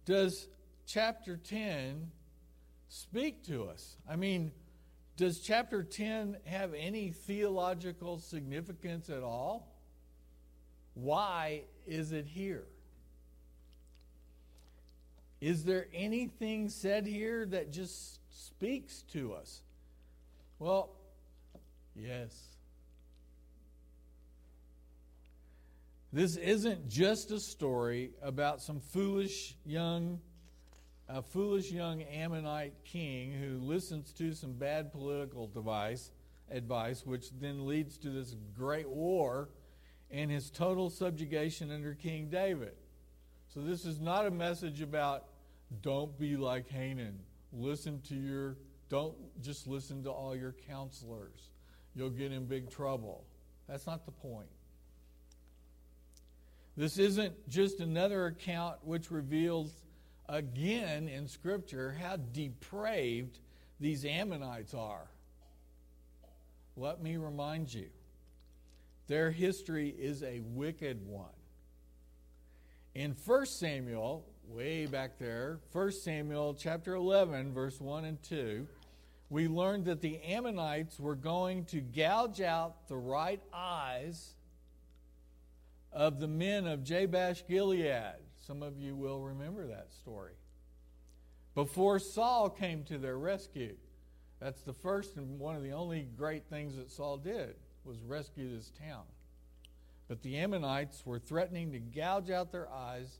does 0.04 0.46
chapter 0.86 1.38
10 1.38 2.10
speak 2.90 3.46
to 3.46 3.64
us? 3.64 3.96
I 4.06 4.16
mean, 4.16 4.52
does 5.16 5.40
chapter 5.40 5.82
10 5.82 6.36
have 6.44 6.74
any 6.74 7.12
theological 7.12 8.18
significance 8.18 9.08
at 9.08 9.22
all? 9.22 9.74
Why 10.92 11.62
is 11.86 12.12
it 12.12 12.26
here? 12.26 12.66
Is 15.40 15.64
there 15.64 15.86
anything 15.94 16.68
said 16.68 17.06
here 17.06 17.46
that 17.46 17.72
just 17.72 18.18
speaks 18.30 19.00
to 19.12 19.32
us? 19.32 19.62
Well, 20.58 20.90
yes. 21.94 22.55
This 26.16 26.38
isn't 26.38 26.88
just 26.88 27.30
a 27.30 27.38
story 27.38 28.12
about 28.22 28.62
some 28.62 28.80
foolish 28.80 29.54
young 29.66 30.18
a 31.10 31.20
foolish 31.20 31.70
young 31.70 32.00
Ammonite 32.04 32.72
king 32.86 33.32
who 33.32 33.58
listens 33.58 34.14
to 34.14 34.32
some 34.32 34.54
bad 34.54 34.92
political 34.92 35.46
device, 35.46 36.10
advice, 36.50 37.04
which 37.04 37.32
then 37.38 37.66
leads 37.66 37.98
to 37.98 38.08
this 38.08 38.34
great 38.54 38.88
war 38.88 39.50
and 40.10 40.30
his 40.30 40.50
total 40.50 40.88
subjugation 40.88 41.70
under 41.70 41.92
King 41.92 42.30
David. 42.30 42.76
So, 43.48 43.60
this 43.60 43.84
is 43.84 44.00
not 44.00 44.24
a 44.24 44.30
message 44.30 44.80
about 44.80 45.24
don't 45.82 46.18
be 46.18 46.38
like 46.38 46.66
Hanan. 46.66 47.18
Listen 47.52 48.00
to 48.08 48.14
your, 48.14 48.56
don't 48.88 49.14
just 49.42 49.66
listen 49.66 50.02
to 50.04 50.10
all 50.10 50.34
your 50.34 50.54
counselors. 50.66 51.50
You'll 51.94 52.08
get 52.08 52.32
in 52.32 52.46
big 52.46 52.70
trouble. 52.70 53.26
That's 53.68 53.86
not 53.86 54.06
the 54.06 54.12
point. 54.12 54.48
This 56.76 56.98
isn't 56.98 57.48
just 57.48 57.80
another 57.80 58.26
account 58.26 58.76
which 58.84 59.10
reveals 59.10 59.72
again 60.28 61.08
in 61.08 61.26
Scripture 61.26 61.96
how 62.00 62.16
depraved 62.16 63.38
these 63.80 64.04
Ammonites 64.04 64.74
are. 64.74 65.08
Let 66.76 67.02
me 67.02 67.16
remind 67.16 67.72
you 67.72 67.86
their 69.06 69.30
history 69.30 69.88
is 69.88 70.22
a 70.22 70.40
wicked 70.40 71.06
one. 71.06 71.30
In 72.94 73.16
1 73.24 73.46
Samuel, 73.46 74.26
way 74.48 74.86
back 74.86 75.18
there, 75.18 75.60
1 75.72 75.92
Samuel 75.92 76.54
chapter 76.54 76.94
11, 76.94 77.52
verse 77.54 77.80
1 77.80 78.04
and 78.04 78.22
2, 78.22 78.66
we 79.30 79.48
learned 79.48 79.86
that 79.86 80.02
the 80.02 80.20
Ammonites 80.22 81.00
were 81.00 81.14
going 81.14 81.64
to 81.66 81.80
gouge 81.80 82.40
out 82.40 82.88
the 82.88 82.96
right 82.96 83.42
eyes 83.52 84.35
of 85.96 86.20
the 86.20 86.28
men 86.28 86.66
of 86.66 86.84
Jabesh 86.84 87.44
Gilead. 87.48 88.16
Some 88.46 88.62
of 88.62 88.78
you 88.78 88.94
will 88.94 89.22
remember 89.22 89.66
that 89.68 89.92
story. 89.94 90.34
Before 91.54 91.98
Saul 91.98 92.50
came 92.50 92.84
to 92.84 92.98
their 92.98 93.16
rescue, 93.16 93.76
that's 94.38 94.60
the 94.60 94.74
first 94.74 95.16
and 95.16 95.38
one 95.38 95.56
of 95.56 95.62
the 95.62 95.72
only 95.72 96.02
great 96.02 96.44
things 96.50 96.76
that 96.76 96.90
Saul 96.90 97.16
did 97.16 97.56
was 97.82 97.96
rescue 98.02 98.54
this 98.54 98.70
town. 98.78 99.04
But 100.06 100.22
the 100.22 100.36
Ammonites 100.36 101.04
were 101.06 101.18
threatening 101.18 101.72
to 101.72 101.78
gouge 101.78 102.30
out 102.30 102.52
their 102.52 102.70
eyes, 102.70 103.18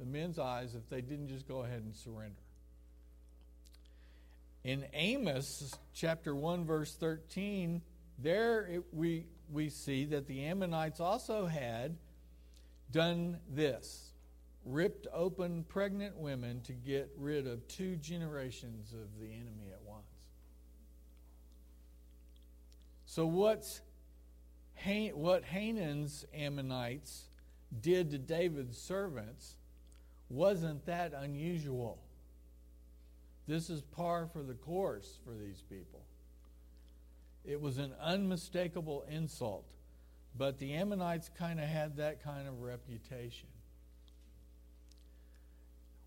the 0.00 0.06
men's 0.06 0.38
eyes, 0.38 0.74
if 0.74 0.88
they 0.88 1.02
didn't 1.02 1.28
just 1.28 1.46
go 1.46 1.62
ahead 1.62 1.82
and 1.82 1.94
surrender. 1.94 2.40
In 4.64 4.86
Amos 4.94 5.76
chapter 5.92 6.34
1 6.34 6.64
verse 6.64 6.94
13, 6.94 7.82
there 8.18 8.66
it, 8.66 8.82
we 8.92 9.26
we 9.52 9.68
see 9.68 10.06
that 10.06 10.26
the 10.26 10.46
Ammonites 10.46 11.00
also 11.00 11.44
had 11.44 11.98
done 12.90 13.38
this 13.50 14.10
ripped 14.64 15.06
open 15.12 15.64
pregnant 15.68 16.16
women 16.16 16.60
to 16.62 16.72
get 16.72 17.10
rid 17.18 17.46
of 17.46 17.66
two 17.68 17.96
generations 17.96 18.92
of 18.92 19.20
the 19.20 19.26
enemy 19.26 19.70
at 19.72 19.82
once. 19.82 20.04
So, 23.06 23.26
what's 23.26 23.80
what 25.12 25.44
Hanan's 25.44 26.24
Ammonites 26.34 27.26
did 27.80 28.10
to 28.10 28.18
David's 28.18 28.78
servants 28.78 29.56
wasn't 30.28 30.84
that 30.86 31.12
unusual. 31.14 31.98
This 33.46 33.70
is 33.70 33.82
par 33.82 34.28
for 34.32 34.42
the 34.42 34.54
course 34.54 35.18
for 35.24 35.34
these 35.34 35.62
people. 35.68 36.02
It 37.44 37.60
was 37.60 37.78
an 37.78 37.92
unmistakable 38.00 39.04
insult. 39.08 39.70
But 40.36 40.58
the 40.58 40.74
Ammonites 40.74 41.30
kind 41.38 41.60
of 41.60 41.66
had 41.66 41.96
that 41.96 42.22
kind 42.22 42.48
of 42.48 42.60
reputation. 42.60 43.48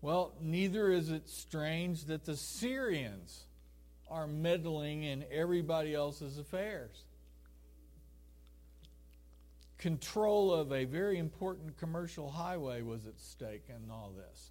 Well, 0.00 0.34
neither 0.40 0.90
is 0.92 1.10
it 1.10 1.28
strange 1.28 2.04
that 2.04 2.24
the 2.24 2.36
Syrians 2.36 3.44
are 4.10 4.26
meddling 4.26 5.02
in 5.02 5.24
everybody 5.30 5.94
else's 5.94 6.38
affairs. 6.38 7.04
Control 9.76 10.52
of 10.52 10.72
a 10.72 10.84
very 10.84 11.18
important 11.18 11.76
commercial 11.78 12.30
highway 12.30 12.82
was 12.82 13.06
at 13.06 13.18
stake 13.18 13.64
in 13.68 13.90
all 13.90 14.12
this. 14.16 14.50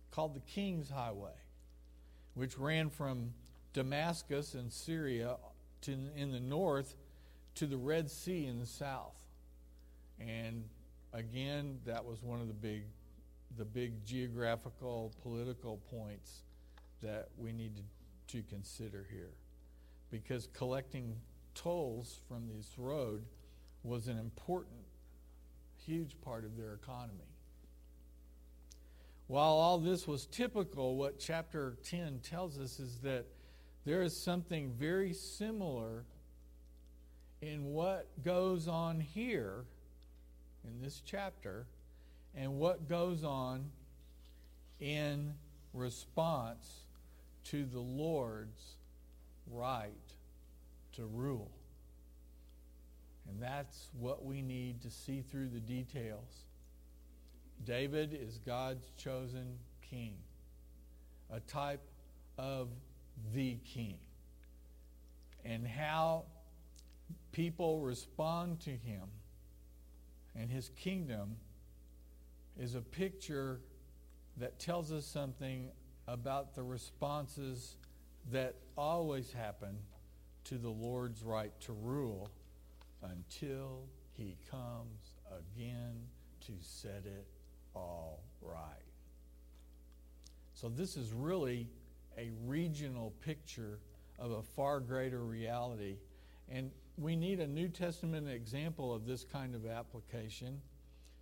It's 0.00 0.14
called 0.14 0.34
the 0.34 0.40
King's 0.40 0.90
Highway, 0.90 1.34
which 2.34 2.58
ran 2.58 2.90
from 2.90 3.34
Damascus 3.72 4.54
in 4.54 4.70
Syria 4.70 5.36
to, 5.82 5.96
in 6.16 6.32
the 6.32 6.40
north 6.40 6.94
to 7.56 7.66
the 7.66 7.76
Red 7.76 8.10
Sea 8.10 8.46
in 8.46 8.58
the 8.58 8.66
south. 8.66 9.16
And 10.18 10.64
again, 11.12 11.78
that 11.86 12.04
was 12.04 12.22
one 12.22 12.40
of 12.40 12.48
the 12.48 12.54
big 12.54 12.84
the 13.58 13.64
big 13.64 14.04
geographical 14.04 15.12
political 15.22 15.78
points 15.90 16.42
that 17.02 17.28
we 17.36 17.52
need 17.52 17.76
to, 17.76 17.82
to 18.36 18.42
consider 18.48 19.06
here. 19.10 19.34
Because 20.10 20.48
collecting 20.52 21.16
tolls 21.54 22.20
from 22.28 22.48
this 22.48 22.78
road 22.78 23.24
was 23.82 24.08
an 24.08 24.18
important, 24.18 24.84
huge 25.84 26.16
part 26.22 26.44
of 26.44 26.56
their 26.56 26.74
economy. 26.74 27.18
While 29.26 29.52
all 29.52 29.78
this 29.78 30.06
was 30.06 30.26
typical, 30.26 30.96
what 30.96 31.18
chapter 31.18 31.76
10 31.84 32.20
tells 32.22 32.58
us 32.58 32.78
is 32.78 32.98
that 32.98 33.26
there 33.84 34.02
is 34.02 34.16
something 34.16 34.72
very 34.78 35.12
similar 35.12 36.04
in 37.42 37.72
what 37.72 38.06
goes 38.24 38.68
on 38.68 39.00
here 39.00 39.64
in 40.64 40.80
this 40.80 41.02
chapter 41.04 41.66
and 42.36 42.58
what 42.58 42.88
goes 42.88 43.24
on 43.24 43.64
in 44.80 45.34
response 45.74 46.84
to 47.44 47.64
the 47.64 47.80
Lord's 47.80 48.76
right 49.50 49.90
to 50.92 51.04
rule. 51.04 51.50
And 53.28 53.42
that's 53.42 53.88
what 53.98 54.24
we 54.24 54.40
need 54.40 54.80
to 54.82 54.90
see 54.90 55.22
through 55.22 55.48
the 55.48 55.60
details. 55.60 56.44
David 57.64 58.16
is 58.20 58.38
God's 58.38 58.90
chosen 58.96 59.58
king, 59.88 60.14
a 61.30 61.40
type 61.40 61.82
of 62.38 62.68
the 63.34 63.56
king. 63.64 63.98
And 65.44 65.66
how 65.66 66.24
people 67.32 67.80
respond 67.80 68.60
to 68.60 68.70
him 68.70 69.08
and 70.34 70.50
his 70.50 70.70
kingdom 70.76 71.36
is 72.58 72.74
a 72.74 72.80
picture 72.80 73.60
that 74.36 74.58
tells 74.58 74.92
us 74.92 75.04
something 75.04 75.70
about 76.08 76.54
the 76.54 76.62
responses 76.62 77.76
that 78.30 78.54
always 78.76 79.32
happen 79.32 79.76
to 80.44 80.58
the 80.58 80.68
Lord's 80.68 81.22
right 81.22 81.52
to 81.60 81.72
rule 81.72 82.30
until 83.02 83.84
he 84.12 84.36
comes 84.50 85.14
again 85.30 85.94
to 86.46 86.52
set 86.60 87.04
it 87.04 87.26
all 87.74 88.22
right. 88.40 88.58
So, 90.54 90.68
this 90.68 90.96
is 90.96 91.12
really 91.12 91.68
a 92.18 92.30
regional 92.44 93.12
picture 93.24 93.78
of 94.18 94.30
a 94.32 94.42
far 94.42 94.80
greater 94.80 95.24
reality. 95.24 95.96
And 96.48 96.70
we 96.98 97.16
need 97.16 97.40
a 97.40 97.46
New 97.46 97.68
Testament 97.68 98.28
example 98.28 98.92
of 98.94 99.06
this 99.06 99.24
kind 99.24 99.54
of 99.54 99.66
application. 99.66 100.60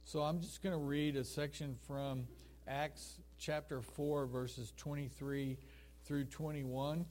So 0.05 0.23
I'm 0.23 0.41
just 0.41 0.63
going 0.63 0.73
to 0.73 0.85
read 0.85 1.17
a 1.17 1.25
section 1.25 1.77
from 1.87 2.27
Acts 2.67 3.21
chapter 3.39 3.81
4, 3.81 4.27
verses 4.27 4.73
23 4.77 5.57
through 6.05 6.25
21 6.25 7.05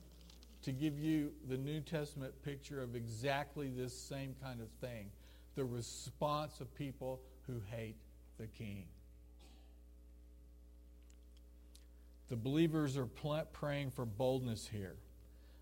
to 0.62 0.72
give 0.72 1.00
you 1.00 1.32
the 1.48 1.58
New 1.58 1.80
Testament 1.80 2.34
picture 2.44 2.82
of 2.82 2.96
exactly 2.96 3.70
this 3.70 3.98
same 3.98 4.36
kind 4.42 4.62
of 4.62 4.70
thing 4.82 5.10
the 5.56 5.66
response 5.66 6.62
of 6.62 6.74
people 6.76 7.20
who 7.46 7.62
hate 7.70 7.98
the 8.38 8.48
king. 8.48 8.86
The 12.30 12.36
believers 12.36 12.96
are 12.98 13.08
praying 13.52 13.92
for 13.92 14.06
boldness 14.06 14.70
here. 14.72 14.96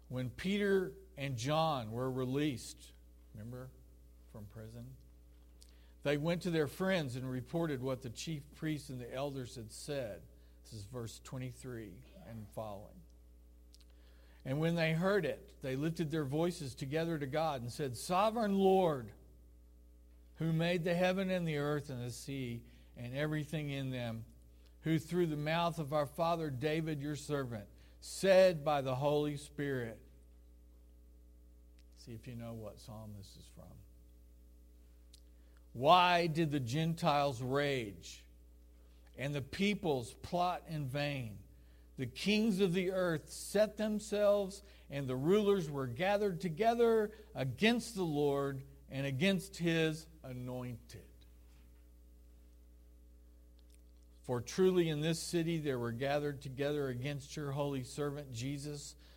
When 0.09 0.29
Peter 0.31 0.91
and 1.17 1.35
John 1.35 1.91
were 1.91 2.11
released, 2.11 2.77
remember, 3.33 3.69
from 4.31 4.45
prison, 4.53 4.85
they 6.03 6.17
went 6.17 6.43
to 6.43 6.51
their 6.51 6.67
friends 6.67 7.15
and 7.15 7.29
reported 7.29 7.81
what 7.81 8.01
the 8.01 8.09
chief 8.09 8.43
priests 8.55 8.89
and 8.89 9.01
the 9.01 9.13
elders 9.13 9.55
had 9.55 9.71
said. 9.71 10.21
This 10.63 10.79
is 10.79 10.85
verse 10.85 11.19
23 11.23 11.91
and 12.29 12.45
following. 12.55 13.01
And 14.45 14.59
when 14.59 14.75
they 14.75 14.93
heard 14.93 15.25
it, 15.25 15.51
they 15.61 15.75
lifted 15.75 16.09
their 16.09 16.23
voices 16.23 16.75
together 16.75 17.17
to 17.17 17.25
God 17.25 17.61
and 17.61 17.71
said, 17.71 17.97
Sovereign 17.97 18.57
Lord, 18.57 19.09
who 20.35 20.53
made 20.53 20.83
the 20.83 20.93
heaven 20.93 21.29
and 21.29 21.45
the 21.45 21.57
earth 21.57 21.89
and 21.89 22.05
the 22.05 22.11
sea 22.11 22.61
and 22.95 23.15
everything 23.15 23.69
in 23.69 23.91
them, 23.91 24.23
who 24.81 24.99
through 24.99 25.27
the 25.27 25.35
mouth 25.35 25.79
of 25.79 25.91
our 25.91 26.05
father 26.05 26.49
David, 26.49 27.01
your 27.01 27.15
servant, 27.17 27.65
said 27.99 28.63
by 28.63 28.81
the 28.81 28.95
Holy 28.95 29.35
Spirit. 29.35 29.99
See 32.07 32.13
if 32.13 32.25
you 32.25 32.35
know 32.35 32.53
what 32.53 32.79
psalm 32.79 33.11
this 33.17 33.27
is 33.37 33.43
from. 33.53 33.65
Why 35.73 36.27
did 36.27 36.51
the 36.51 36.59
Gentiles 36.61 37.41
rage 37.41 38.23
and 39.17 39.35
the 39.35 39.41
peoples 39.41 40.13
plot 40.21 40.63
in 40.69 40.87
vain? 40.87 41.37
The 41.97 42.05
kings 42.05 42.61
of 42.61 42.73
the 42.73 42.91
earth 42.91 43.25
set 43.27 43.75
themselves, 43.75 44.63
and 44.89 45.05
the 45.05 45.17
rulers 45.17 45.69
were 45.69 45.87
gathered 45.87 46.39
together 46.39 47.11
against 47.35 47.95
the 47.95 48.03
Lord 48.03 48.61
and 48.89 49.05
against 49.05 49.57
his 49.57 50.07
anointed. 50.23 51.01
For 54.23 54.39
truly 54.39 54.87
in 54.87 55.01
this 55.01 55.19
city 55.19 55.57
there 55.57 55.79
were 55.79 55.91
gathered 55.91 56.41
together 56.41 56.87
against 56.87 57.35
your 57.35 57.51
holy 57.51 57.83
servant 57.83 58.31
Jesus, 58.31 58.95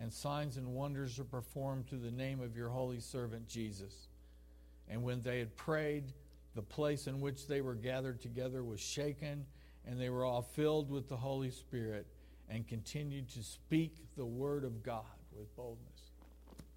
and 0.00 0.12
signs 0.12 0.56
and 0.56 0.74
wonders 0.74 1.18
are 1.18 1.24
performed 1.24 1.88
through 1.88 1.98
the 1.98 2.10
name 2.10 2.40
of 2.40 2.56
your 2.56 2.68
holy 2.68 3.00
servant 3.00 3.48
Jesus. 3.48 4.08
And 4.88 5.02
when 5.02 5.22
they 5.22 5.38
had 5.38 5.56
prayed, 5.56 6.12
the 6.54 6.62
place 6.62 7.06
in 7.06 7.20
which 7.20 7.46
they 7.46 7.60
were 7.60 7.74
gathered 7.74 8.20
together 8.20 8.62
was 8.62 8.80
shaken, 8.80 9.44
and 9.86 10.00
they 10.00 10.10
were 10.10 10.24
all 10.24 10.42
filled 10.42 10.90
with 10.90 11.08
the 11.08 11.16
Holy 11.16 11.50
Spirit 11.50 12.06
and 12.48 12.66
continued 12.66 13.28
to 13.30 13.42
speak 13.42 13.96
the 14.16 14.24
word 14.24 14.64
of 14.64 14.82
God 14.82 15.04
with 15.36 15.54
boldness. 15.56 16.12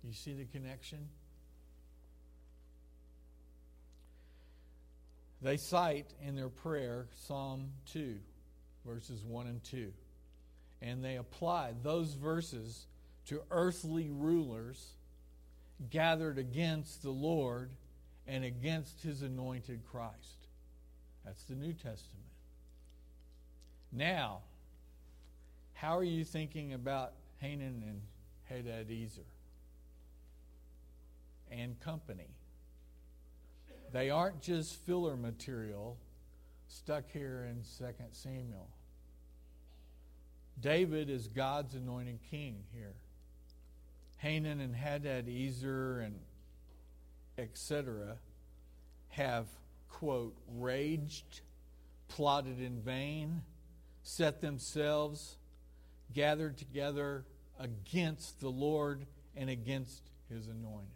You 0.04 0.14
see 0.14 0.34
the 0.34 0.46
connection? 0.46 1.08
They 5.42 5.58
cite 5.58 6.14
in 6.26 6.36
their 6.36 6.50
prayer 6.50 7.08
Psalm 7.26 7.72
2, 7.94 8.18
verses 8.86 9.24
1 9.24 9.48
and 9.48 9.64
2. 9.64 9.92
And 10.82 11.04
they 11.04 11.16
apply 11.16 11.74
those 11.84 12.14
verses 12.14 12.86
to 13.32 13.42
earthly 13.50 14.10
rulers 14.10 14.90
gathered 15.90 16.38
against 16.38 17.02
the 17.02 17.10
Lord 17.10 17.70
and 18.28 18.44
against 18.44 19.02
his 19.02 19.22
anointed 19.22 19.80
Christ. 19.90 20.50
That's 21.24 21.42
the 21.46 21.56
New 21.56 21.72
Testament. 21.72 22.26
Now, 23.90 24.40
how 25.72 25.98
are 25.98 26.04
you 26.04 26.26
thinking 26.26 26.74
about 26.74 27.14
Hanan 27.38 27.82
and 27.88 28.02
Hadadezer 28.52 29.24
and 31.50 31.80
company? 31.80 32.36
They 33.94 34.10
aren't 34.10 34.42
just 34.42 34.76
filler 34.76 35.16
material 35.16 35.96
stuck 36.68 37.10
here 37.10 37.48
in 37.50 37.64
2 37.78 37.94
Samuel. 38.12 38.68
David 40.60 41.10
is 41.10 41.30
God's 41.30 41.76
anointed 41.76 42.20
king 42.30 42.66
here. 42.74 42.96
Hanan 44.22 44.60
and 44.60 44.76
Hadadezer 44.76 46.06
and 46.06 46.20
etc. 47.40 48.18
have, 49.10 49.48
quote, 49.90 50.38
raged, 50.48 51.42
plotted 52.08 52.62
in 52.62 52.82
vain, 52.82 53.42
set 54.04 54.40
themselves, 54.40 55.38
gathered 56.14 56.56
together 56.56 57.26
against 57.60 58.40
the 58.40 58.50
Lord 58.50 59.08
and 59.36 59.50
against 59.50 60.04
his 60.30 60.48
anointed. 60.48 60.88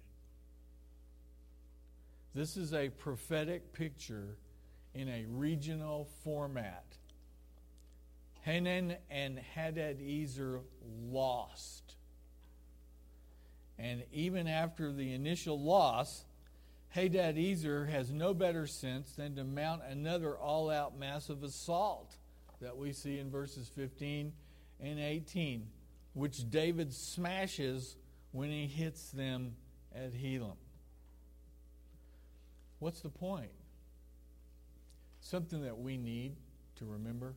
This 2.36 2.58
is 2.58 2.76
a 2.76 2.90
prophetic 2.90 3.74
picture 3.74 4.38
in 4.94 5.10
a 5.10 5.26
regional 5.28 6.08
format. 6.24 6.86
Hanan 8.42 8.98
and 9.10 9.42
Hadadezer 9.56 10.62
lost. 11.10 11.95
And 13.78 14.04
even 14.12 14.48
after 14.48 14.92
the 14.92 15.14
initial 15.14 15.60
loss, 15.60 16.26
Hadadezer 16.96 17.90
has 17.90 18.12
no 18.12 18.34
better 18.34 18.68
sense 18.68 19.12
than 19.12 19.36
to 19.36 19.44
mount 19.44 19.82
another 19.90 20.38
all 20.38 20.70
out 20.70 20.98
massive 20.98 21.44
assault 21.44 22.16
that 22.62 22.78
we 22.78 22.94
see 22.94 23.20
in 23.20 23.30
verses 23.30 23.70
15 23.76 24.32
and 24.80 25.00
18, 25.00 25.68
which 26.14 26.50
David 26.50 26.94
smashes 26.94 27.98
when 28.32 28.50
he 28.50 28.66
hits 28.66 29.12
them 29.12 29.56
at 29.94 30.14
Helam. 30.14 30.56
What's 32.80 33.02
the 33.02 33.10
point? 33.10 33.52
Something 35.20 35.64
that 35.64 35.78
we 35.78 35.98
need 35.98 36.36
to 36.78 36.86
remember 36.86 37.36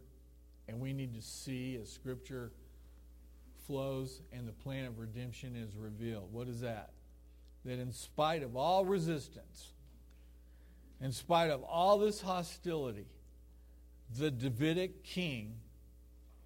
and 0.69 0.81
we 0.81 0.93
need 0.93 1.15
to 1.15 1.23
see 1.23 1.79
as 1.81 1.91
Scripture 1.91 2.53
flows 3.69 4.23
and 4.33 4.49
the 4.49 4.53
plan 4.53 4.87
of 4.87 4.99
redemption 4.99 5.55
is 5.55 5.77
revealed. 5.77 6.33
What 6.33 6.49
is 6.49 6.63
that? 6.63 6.91
That 7.65 7.79
in 7.79 7.93
spite 7.93 8.43
of 8.43 8.57
all 8.57 8.85
resistance, 8.85 9.75
in 11.01 11.13
spite 11.13 11.51
of 11.51 11.63
all 11.63 11.99
this 11.99 12.21
hostility, 12.21 13.07
the 14.19 14.31
Davidic 14.31 15.05
king 15.05 15.55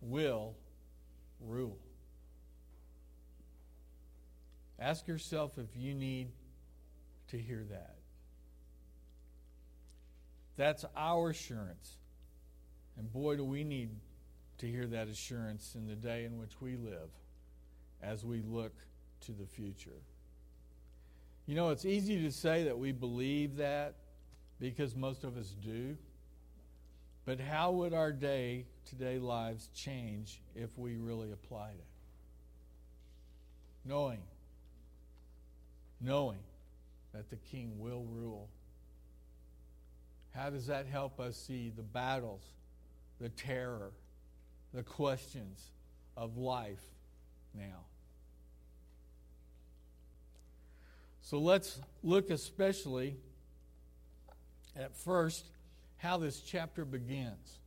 will 0.01 0.57
rule. 1.41 1.79
Ask 4.79 5.07
yourself 5.07 5.59
if 5.59 5.77
you 5.77 5.95
need 5.95 6.29
to 7.29 7.39
hear 7.39 7.65
that. 7.71 7.95
That's 10.57 10.85
our 10.97 11.31
assurance. 11.31 11.99
And 12.99 13.11
boy, 13.13 13.37
do 13.37 13.45
we 13.45 13.63
need 13.63 13.91
to 14.63 14.69
hear 14.69 14.87
that 14.87 15.09
assurance 15.09 15.75
in 15.75 15.89
the 15.89 15.97
day 15.97 16.25
in 16.25 16.39
which 16.39 16.61
we 16.61 16.77
live 16.77 17.11
as 18.01 18.25
we 18.25 18.43
look 18.43 18.73
to 19.21 19.33
the 19.33 19.45
future. 19.45 19.91
You 21.47 21.57
know, 21.57 21.71
it's 21.71 21.85
easy 21.85 22.23
to 22.23 22.31
say 22.31 22.63
that 22.65 22.79
we 22.79 22.93
believe 22.93 23.57
that 23.57 23.97
because 24.61 24.95
most 24.95 25.25
of 25.25 25.37
us 25.37 25.49
do. 25.65 25.97
But 27.25 27.41
how 27.41 27.73
would 27.73 27.93
our 27.93 28.13
day 28.13 28.67
to 28.87 28.95
day 28.95 29.19
lives 29.19 29.69
change 29.75 30.41
if 30.55 30.79
we 30.79 30.97
really 30.97 31.33
applied 31.33 31.75
it? 31.75 31.87
Knowing, 33.85 34.23
knowing 36.01 36.39
that 37.13 37.31
the 37.31 37.37
king 37.51 37.81
will 37.81 38.05
rule 38.05 38.49
how 40.31 40.51
does 40.51 40.69
that 40.69 40.87
help 40.87 41.21
us 41.21 41.37
see 41.37 41.71
the 41.77 41.83
battles, 41.83 42.43
the 43.21 43.29
terror, 43.29 43.91
the 44.73 44.83
questions 44.83 45.71
of 46.17 46.37
life 46.37 46.83
now? 47.55 47.85
So 51.21 51.39
let's 51.39 51.81
look 52.03 52.31
especially 52.31 53.17
at 54.77 54.97
first 54.97 55.47
how 55.97 56.19
this 56.19 56.41
chapter 56.41 56.85
begins, 56.85 57.59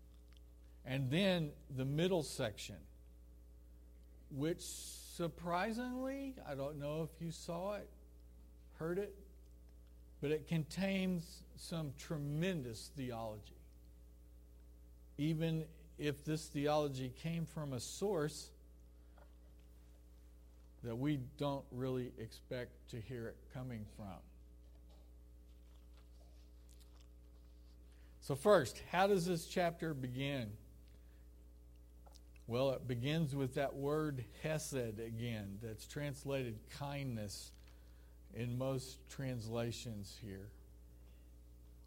and 0.86 1.10
then 1.10 1.52
the 1.76 1.86
middle 1.86 2.22
section, 2.22 2.76
which 4.30 4.60
surprisingly, 4.62 6.36
I 6.48 6.56
don't 6.56 6.78
know 6.78 7.10
if 7.10 7.22
you 7.26 7.32
saw 7.32 7.76
it, 7.76 7.90
heard 8.78 9.00
it, 9.00 9.16
but 10.22 10.32
it 10.32 10.48
contains 10.48 11.44
some 11.56 11.94
tremendous 11.98 12.92
theology. 12.98 13.56
Even 15.18 15.64
if 15.98 16.24
this 16.26 16.46
theology 16.48 17.14
came 17.22 17.46
from 17.46 17.74
a 17.74 17.80
source 17.80 18.50
that 20.84 20.96
we 20.96 21.20
don't 21.38 21.66
really 21.72 22.12
expect 22.20 22.72
to 22.92 22.98
hear 22.98 23.28
it 23.28 23.38
coming 23.54 23.86
from. 23.96 24.20
So, 28.22 28.36
first, 28.36 28.82
how 28.92 29.08
does 29.08 29.26
this 29.26 29.46
chapter 29.46 29.94
begin? 29.94 30.52
Well, 32.48 32.72
it 32.72 32.88
begins 32.88 33.36
with 33.36 33.56
that 33.56 33.76
word 33.76 34.24
hesed 34.44 35.00
again, 35.00 35.58
that's 35.64 35.88
translated 35.88 36.58
kindness 36.78 37.52
in 38.36 38.58
most 38.58 38.98
translations 39.10 40.16
here, 40.22 40.50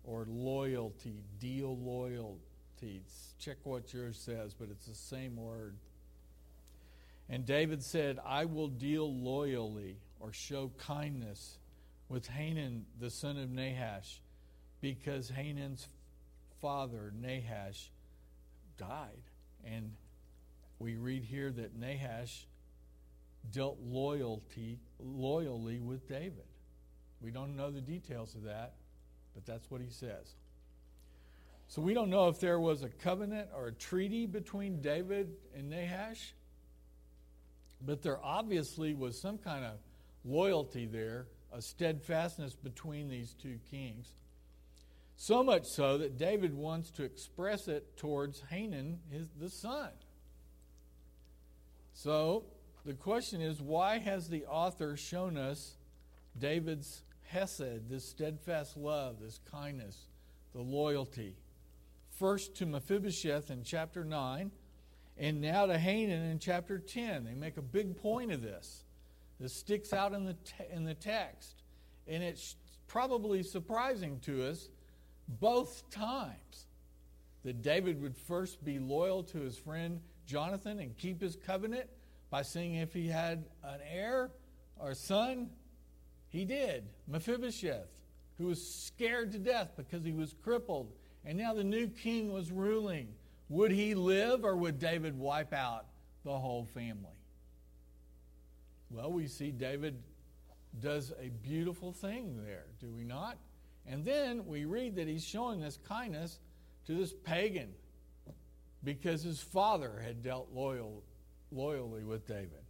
or 0.03 0.27
loyalty, 0.29 1.23
deal 1.39 1.77
Check 3.39 3.57
what 3.65 3.93
yours 3.93 4.19
says, 4.19 4.55
but 4.55 4.69
it's 4.71 4.87
the 4.87 4.95
same 4.95 5.37
word. 5.37 5.77
And 7.29 7.45
David 7.45 7.83
said, 7.83 8.19
I 8.25 8.47
will 8.47 8.69
deal 8.69 9.13
loyally 9.13 9.97
or 10.21 10.33
show 10.33 10.71
kindness 10.79 11.59
with 12.09 12.27
Hanan, 12.27 12.87
the 13.01 13.11
son 13.11 13.37
of 13.37 13.51
Nahash, 13.51 14.21
because 14.81 15.29
Hanan's 15.29 15.87
father, 16.61 17.13
Nahash, 17.21 17.91
died. 18.79 19.23
And 19.65 19.93
we 20.79 20.97
read 20.97 21.25
here 21.25 21.51
that 21.51 21.79
Nahash 21.79 22.47
dealt 23.53 23.79
loyalty 23.85 24.79
loyally 24.99 25.81
with 25.81 26.09
David. 26.09 26.47
We 27.21 27.31
don't 27.31 27.57
know 27.57 27.71
the 27.71 27.81
details 27.81 28.35
of 28.35 28.45
that, 28.45 28.75
but 29.35 29.45
that's 29.45 29.71
what 29.71 29.81
he 29.81 29.91
says. 29.91 30.35
So 31.69 31.83
we 31.83 31.93
don't 31.93 32.09
know 32.09 32.29
if 32.29 32.41
there 32.41 32.59
was 32.59 32.83
a 32.83 32.89
covenant 32.89 33.51
or 33.55 33.67
a 33.67 33.73
treaty 33.73 34.25
between 34.25 34.81
David 34.81 35.29
and 35.55 35.69
Nahash, 35.69 36.35
but 37.85 38.03
there 38.03 38.19
obviously 38.25 38.95
was 38.95 39.21
some 39.21 39.37
kind 39.37 39.67
of 39.67 39.75
loyalty 40.25 40.87
there, 40.87 41.27
a 41.53 41.61
steadfastness 41.61 42.55
between 42.55 43.11
these 43.11 43.35
two 43.35 43.59
kings. 43.71 44.09
So 45.17 45.45
much 45.45 45.65
so 45.67 45.99
that 45.99 46.17
David 46.17 46.55
wants 46.55 46.91
to 46.93 47.03
express 47.03 47.69
it 47.69 47.99
towards 47.99 48.43
Hanan, 48.49 49.01
his, 49.11 49.27
the 49.39 49.51
son. 49.51 49.91
So 51.93 52.47
the 52.87 52.95
question 52.95 53.43
is 53.43 53.61
why 53.61 53.99
has 53.99 54.27
the 54.29 54.47
author 54.47 54.97
shown 54.97 55.37
us 55.37 55.77
David's 56.39 57.03
hesed, 57.27 57.91
this 57.91 58.09
steadfast 58.09 58.79
love, 58.79 59.17
this 59.21 59.39
kindness, 59.51 60.07
the 60.55 60.63
loyalty? 60.63 61.37
First 62.19 62.57
to 62.57 62.67
Mephibosheth 62.67 63.49
in 63.49 63.63
chapter 63.63 64.05
9, 64.05 64.51
and 65.19 65.41
now 65.41 65.67
to 65.67 65.79
Hanan 65.79 66.31
in 66.31 66.41
chapter 66.41 66.79
10. 66.79 67.25
They 67.25 67.35
make 67.35 67.57
a 67.59 67.63
big 67.63 67.97
point 67.97 68.33
of 68.33 68.43
this. 68.43 68.83
This 69.39 69.53
sticks 69.53 69.93
out 69.93 70.13
in 70.13 70.25
the, 70.25 70.35
te- 70.35 70.65
in 70.73 70.83
the 70.83 70.95
text. 70.95 71.63
And 72.09 72.25
it's 72.25 72.57
probably 72.89 73.45
surprising 73.45 74.19
to 74.21 74.49
us 74.49 74.69
both 75.29 75.89
times 75.91 76.67
that 77.45 77.63
David 77.63 78.03
would 78.03 78.17
first 78.17 78.65
be 78.65 78.81
loyal 78.81 79.23
to 79.23 79.39
his 79.39 79.57
friend 79.57 80.01
Jonathan 80.27 80.81
and 80.81 80.97
keep 80.97 81.21
his 81.21 81.37
covenant 81.37 81.89
by 82.31 82.43
seeing 82.43 82.75
if 82.75 82.93
he 82.93 83.07
had 83.07 83.45
an 83.63 83.79
heir 83.89 84.33
or 84.77 84.93
son. 84.95 85.51
He 86.31 86.45
did. 86.45 86.85
Mephibosheth, 87.07 87.93
who 88.39 88.47
was 88.47 88.67
scared 88.67 89.31
to 89.33 89.39
death 89.39 89.71
because 89.77 90.05
he 90.05 90.13
was 90.13 90.35
crippled, 90.43 90.93
and 91.25 91.37
now 91.39 91.55
the 91.55 91.65
new 91.65 91.89
king 91.89 92.33
was 92.33 92.51
ruling. 92.51 93.09
Would 93.49 93.71
he 93.71 93.95
live 93.95 94.45
or 94.45 94.57
would 94.57 94.79
David 94.79 95.19
wipe 95.19 95.53
out 95.53 95.87
the 96.25 96.37
whole 96.37 96.65
family? 96.65 97.17
Well, 98.91 99.13
we 99.13 99.27
see 99.27 99.51
David 99.51 99.97
does 100.81 101.13
a 101.21 101.29
beautiful 101.29 101.93
thing 101.93 102.43
there, 102.45 102.67
do 102.81 102.91
we 102.91 103.05
not? 103.05 103.39
And 103.87 104.05
then 104.05 104.47
we 104.47 104.65
read 104.65 104.97
that 104.97 105.09
he's 105.09 105.25
showing 105.25 105.61
this 105.61 105.79
kindness 105.89 106.39
to 106.87 106.95
this 106.95 107.13
pagan 107.13 107.71
because 108.85 109.23
his 109.23 109.41
father 109.41 110.03
had 110.05 110.23
dealt 110.23 110.49
loyal, 110.53 111.03
loyally 111.51 112.05
with 112.05 112.27
David. 112.27 112.63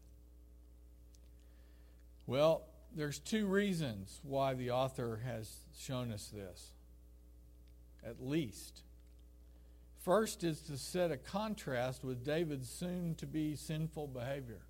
Well, 2.27 2.63
there's 2.95 3.19
two 3.19 3.47
reasons 3.47 4.21
why 4.23 4.55
the 4.55 4.71
author 4.71 5.21
has 5.25 5.65
shown 5.79 6.13
us 6.13 6.33
this, 6.35 6.73
at 8.07 8.21
least. 8.21 8.83
First 10.01 10.45
is 10.45 10.61
to 10.63 10.77
set 10.77 11.11
a 11.11 11.17
contrast 11.17 12.05
with 12.05 12.25
David's 12.25 12.71
soon 12.71 13.15
to 13.17 13.27
be 13.27 13.57
sinful 13.57 14.09
behavior 14.09 14.63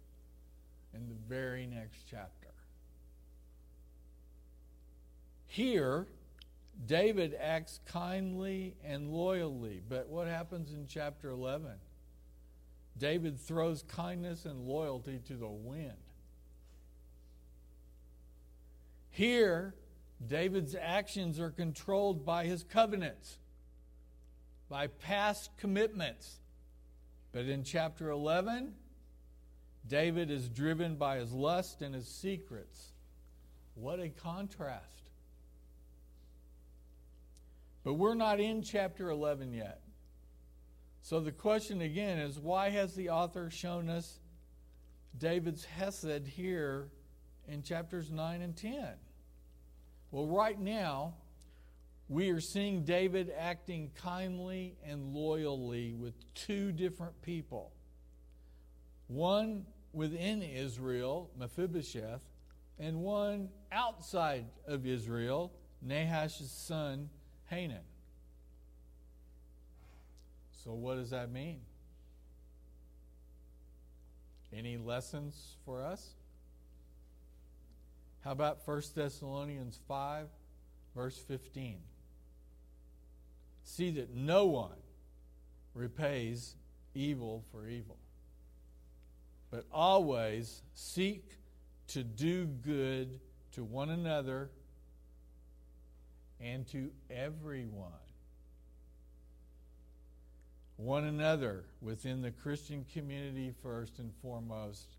in 0.95 1.09
the 1.09 1.14
very 1.29 1.67
next 1.67 2.05
chapter. 2.11 2.49
Here, 5.47 6.07
David 6.87 7.37
acts 7.41 7.81
kindly 7.87 8.75
and 8.85 9.11
loyally, 9.11 9.83
but 9.88 10.09
what 10.09 10.29
happens 10.29 10.73
in 10.73 10.87
chapter 10.87 11.31
11? 11.31 11.73
David 12.99 13.38
throws 13.38 13.83
kindness 13.83 14.45
and 14.45 14.67
loyalty 14.67 15.21
to 15.27 15.35
the 15.35 15.49
wind. 15.49 15.93
Here, 19.11 19.75
David's 20.27 20.75
actions 20.75 21.39
are 21.39 21.51
controlled 21.51 22.25
by 22.25 22.45
his 22.45 22.65
covenants, 22.65 23.39
by 24.69 24.89
past 24.89 25.51
commitments. 25.59 26.41
But 27.33 27.45
in 27.47 27.63
chapter 27.63 28.11
11, 28.11 28.75
David 29.87 30.31
is 30.31 30.49
driven 30.49 30.97
by 30.97 31.19
his 31.19 31.33
lust 31.33 31.83
and 31.83 31.95
his 31.95 32.09
secrets. 32.09 32.93
What 33.75 34.01
a 34.01 34.09
contrast. 34.09 35.11
But 37.85 37.95
we're 37.95 38.15
not 38.15 38.41
in 38.41 38.63
chapter 38.63 39.11
11 39.11 39.53
yet. 39.53 39.81
So 41.03 41.21
the 41.21 41.33
question 41.33 41.81
again 41.81 42.19
is 42.19 42.39
why 42.39 42.71
has 42.71 42.95
the 42.95 43.11
author 43.11 43.51
shown 43.51 43.89
us 43.89 44.19
David's 45.17 45.65
Hesed 45.65 46.27
here 46.27 46.91
in 47.47 47.63
chapters 47.63 48.11
9 48.11 48.43
and 48.43 48.57
10? 48.57 48.75
Well, 50.11 50.27
right 50.27 50.59
now, 50.59 51.14
we 52.09 52.31
are 52.31 52.40
seeing 52.40 52.85
David 52.85 53.31
acting 53.37 53.90
kindly 53.94 54.77
and 54.85 55.12
loyally 55.12 55.92
with 55.92 56.14
two 56.35 56.73
different 56.73 57.21
people. 57.21 57.73
One 59.09 59.66
within 59.92 60.42
Israel, 60.42 61.31
Mephibosheth, 61.38 62.23
and 62.79 63.01
one 63.01 63.51
outside 63.71 64.47
of 64.66 64.87
Israel, 64.87 65.53
Nahash's 65.87 66.51
son, 66.51 67.11
Hanan. 67.47 67.83
So, 70.64 70.73
what 70.73 70.97
does 70.97 71.11
that 71.11 71.31
mean? 71.31 71.61
Any 74.53 74.79
lessons 74.79 75.57
for 75.64 75.83
us? 75.83 76.14
How 78.21 78.33
about 78.33 78.59
1 78.67 78.83
Thessalonians 78.95 79.79
5, 79.87 80.27
verse 80.95 81.19
15? 81.19 81.79
See 83.63 83.91
that 83.93 84.15
no 84.15 84.47
one 84.47 84.77
repays 85.75 86.57
evil 86.95 87.45
for 87.53 87.69
evil, 87.69 87.97
but 89.51 89.65
always 89.73 90.63
seek 90.75 91.25
to 91.89 92.03
do 92.03 92.47
good 92.47 93.21
to 93.53 93.65
one 93.65 93.91
another 93.91 94.51
and 96.41 96.67
to 96.69 96.91
everyone. 97.11 97.93
One 100.77 101.05
another 101.05 101.65
within 101.81 102.23
the 102.23 102.31
Christian 102.31 102.85
community, 102.93 103.53
first 103.63 103.99
and 103.99 104.13
foremost, 104.23 104.98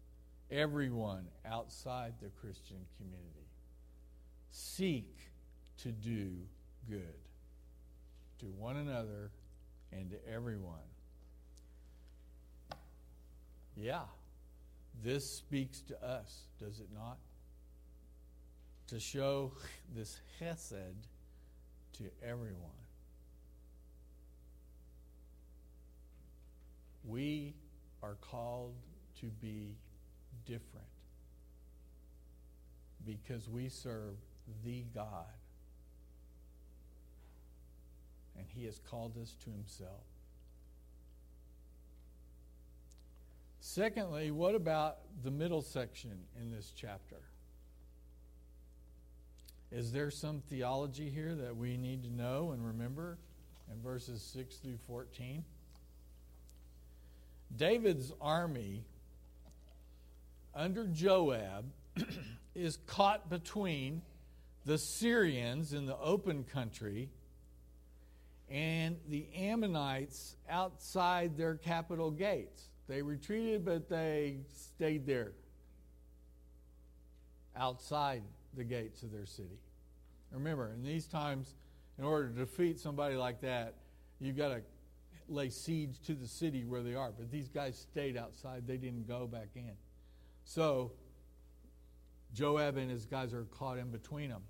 everyone 0.51 1.25
outside 1.45 2.13
the 2.21 2.29
Christian 2.41 2.77
community. 2.97 3.47
Seek 4.51 5.17
to 5.83 5.91
do 5.91 6.31
good 6.89 7.01
to 8.39 8.45
one 8.47 8.77
another 8.77 9.31
and 9.91 10.09
to 10.11 10.17
everyone. 10.31 10.77
Yeah, 13.75 14.01
this 15.03 15.29
speaks 15.29 15.81
to 15.81 16.03
us, 16.03 16.41
does 16.59 16.79
it 16.79 16.89
not? 16.93 17.17
to 18.89 18.99
show 18.99 19.51
this 19.95 20.19
chesed 20.39 20.73
to 21.93 22.03
everyone. 22.23 22.55
We 27.05 27.53
are 28.03 28.15
called 28.21 28.73
to 29.21 29.27
be 29.41 29.75
different 30.49 30.87
because 33.05 33.47
we 33.47 33.69
serve 33.69 34.15
the 34.65 34.83
God. 34.95 35.25
And 38.35 38.45
He 38.55 38.65
has 38.65 38.79
called 38.89 39.13
us 39.21 39.35
to 39.43 39.51
Himself. 39.51 40.03
Secondly, 43.59 44.31
what 44.31 44.55
about 44.55 44.97
the 45.23 45.29
middle 45.29 45.61
section 45.61 46.17
in 46.41 46.49
this 46.49 46.73
chapter? 46.75 47.17
Is 49.71 49.91
there 49.91 50.09
some 50.09 50.41
theology 50.49 51.11
here 51.11 51.35
that 51.35 51.55
we 51.55 51.77
need 51.77 52.01
to 52.03 52.11
know 52.11 52.51
and 52.51 52.65
remember 52.65 53.19
in 53.71 53.79
verses 53.81 54.23
6 54.33 54.55
through 54.55 54.79
14? 54.87 55.43
David's 57.55 58.11
army 58.19 58.83
under 60.55 60.87
Joab 60.87 61.71
is 62.55 62.77
caught 62.87 63.29
between 63.29 64.01
the 64.65 64.77
Syrians 64.77 65.73
in 65.73 65.85
the 65.85 65.97
open 65.97 66.43
country 66.43 67.09
and 68.49 68.97
the 69.07 69.27
Ammonites 69.35 70.35
outside 70.49 71.37
their 71.37 71.55
capital 71.55 72.11
gates. 72.11 72.69
They 72.87 73.01
retreated, 73.01 73.65
but 73.65 73.89
they 73.89 74.39
stayed 74.53 75.05
there 75.05 75.33
outside 77.55 78.23
the 78.55 78.63
gates 78.63 79.03
of 79.03 79.11
their 79.11 79.25
city. 79.25 79.59
Remember, 80.31 80.71
in 80.71 80.83
these 80.83 81.05
times, 81.05 81.53
in 81.97 82.03
order 82.03 82.29
to 82.29 82.33
defeat 82.33 82.79
somebody 82.79 83.15
like 83.15 83.41
that, 83.41 83.75
you've 84.19 84.37
got 84.37 84.49
to 84.49 84.61
lay 85.27 85.49
siege 85.49 85.99
to 86.05 86.13
the 86.13 86.27
city 86.27 86.63
where 86.63 86.81
they 86.81 86.95
are. 86.95 87.11
But 87.11 87.31
these 87.31 87.47
guys 87.47 87.77
stayed 87.77 88.17
outside, 88.17 88.65
they 88.65 88.77
didn't 88.77 89.07
go 89.07 89.27
back 89.27 89.49
in. 89.55 89.71
So, 90.49 90.93
Joab 92.33 92.77
and 92.77 92.89
his 92.89 93.05
guys 93.05 93.35
are 93.35 93.43
caught 93.43 93.77
in 93.77 93.91
between 93.91 94.31
them. 94.31 94.41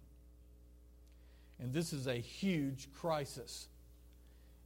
And 1.59 1.73
this 1.73 1.91
is 1.91 2.07
a 2.07 2.15
huge 2.15 2.87
crisis. 2.93 3.67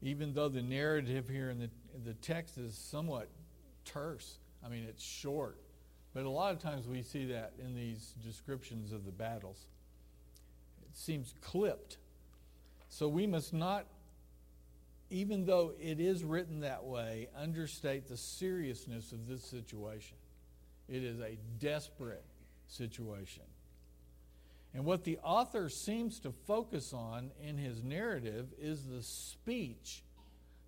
Even 0.04 0.36
though 0.36 0.48
the 0.48 0.62
narrative 0.62 1.28
here 1.28 1.50
in 1.50 1.58
the, 1.58 1.72
in 1.96 2.04
the 2.06 2.14
text 2.14 2.60
is 2.60 2.78
somewhat 2.78 3.30
terse, 3.84 4.38
I 4.64 4.70
mean, 4.70 4.86
it's 4.88 5.04
short. 5.04 5.58
But 6.14 6.26
a 6.26 6.30
lot 6.30 6.54
of 6.54 6.60
times 6.60 6.88
we 6.88 7.02
see 7.02 7.26
that 7.26 7.54
in 7.58 7.74
these 7.74 8.14
descriptions 8.24 8.92
of 8.94 9.04
the 9.04 9.12
battles. 9.12 9.66
It 10.84 10.96
seems 10.96 11.34
clipped. 11.42 11.98
So 12.90 13.08
we 13.08 13.26
must 13.26 13.56
not, 13.56 13.88
even 15.10 15.48
though 15.48 15.74
it 15.82 16.00
is 16.00 16.24
written 16.24 16.60
that 16.60 16.84
way, 16.84 17.30
understate 17.36 18.08
the 18.08 18.18
seriousness 18.18 19.12
of 19.12 19.28
this 19.28 19.44
situation. 19.44 20.18
It 20.88 21.04
is 21.04 21.20
a 21.20 21.38
desperate 21.60 22.26
situation. 22.68 23.44
And 24.74 24.86
what 24.86 25.04
the 25.04 25.20
author 25.20 25.70
seems 25.70 26.20
to 26.22 26.32
focus 26.32 26.94
on 26.94 27.32
in 27.42 27.58
his 27.58 27.84
narrative 27.84 28.48
is 28.60 28.86
the 28.86 29.04
speech 29.04 30.04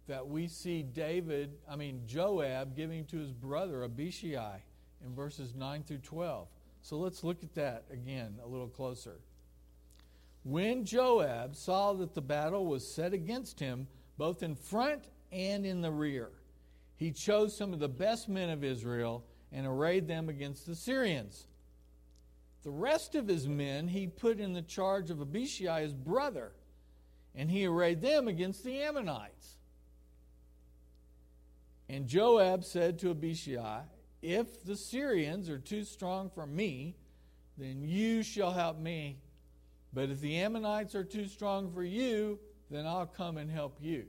that 0.07 0.27
we 0.27 0.47
see 0.47 0.83
David, 0.83 1.57
I 1.67 1.75
mean, 1.75 2.03
Joab 2.05 2.75
giving 2.75 3.05
to 3.05 3.17
his 3.17 3.31
brother 3.31 3.83
Abishai 3.83 4.61
in 5.03 5.15
verses 5.15 5.55
9 5.55 5.83
through 5.83 5.99
12. 5.99 6.47
So 6.81 6.97
let's 6.97 7.23
look 7.23 7.41
at 7.43 7.55
that 7.55 7.85
again 7.91 8.35
a 8.43 8.47
little 8.47 8.67
closer. 8.67 9.19
When 10.43 10.85
Joab 10.85 11.55
saw 11.55 11.93
that 11.93 12.13
the 12.13 12.21
battle 12.21 12.67
was 12.67 12.87
set 12.87 13.13
against 13.13 13.59
him, 13.59 13.87
both 14.19 14.43
in 14.43 14.55
front 14.55 15.05
and 15.31 15.65
in 15.65 15.81
the 15.81 15.91
rear, 15.91 16.29
he 16.95 17.11
chose 17.11 17.57
some 17.57 17.73
of 17.73 17.79
the 17.79 17.89
best 17.89 18.29
men 18.29 18.51
of 18.51 18.63
Israel 18.63 19.25
and 19.51 19.65
arrayed 19.65 20.07
them 20.07 20.29
against 20.29 20.65
the 20.65 20.75
Syrians. 20.75 21.47
The 22.63 22.71
rest 22.71 23.15
of 23.15 23.27
his 23.27 23.47
men 23.47 23.87
he 23.87 24.07
put 24.07 24.39
in 24.39 24.53
the 24.53 24.61
charge 24.61 25.11
of 25.11 25.21
Abishai, 25.21 25.81
his 25.81 25.93
brother, 25.93 26.51
and 27.35 27.49
he 27.49 27.65
arrayed 27.65 28.01
them 28.01 28.27
against 28.27 28.63
the 28.63 28.81
Ammonites. 28.81 29.57
And 31.87 32.07
Joab 32.07 32.63
said 32.63 32.97
to 32.99 33.11
Abishai, 33.11 33.81
If 34.21 34.63
the 34.63 34.75
Syrians 34.75 35.49
are 35.49 35.59
too 35.59 35.83
strong 35.83 36.29
for 36.29 36.47
me, 36.47 36.95
then 37.57 37.83
you 37.83 38.23
shall 38.23 38.51
help 38.51 38.79
me. 38.79 39.19
But 39.93 40.09
if 40.09 40.19
the 40.19 40.37
Ammonites 40.37 40.95
are 40.95 41.03
too 41.03 41.27
strong 41.27 41.71
for 41.71 41.83
you, 41.83 42.39
then 42.69 42.85
I'll 42.85 43.05
come 43.05 43.37
and 43.37 43.49
help 43.49 43.77
you. 43.79 44.07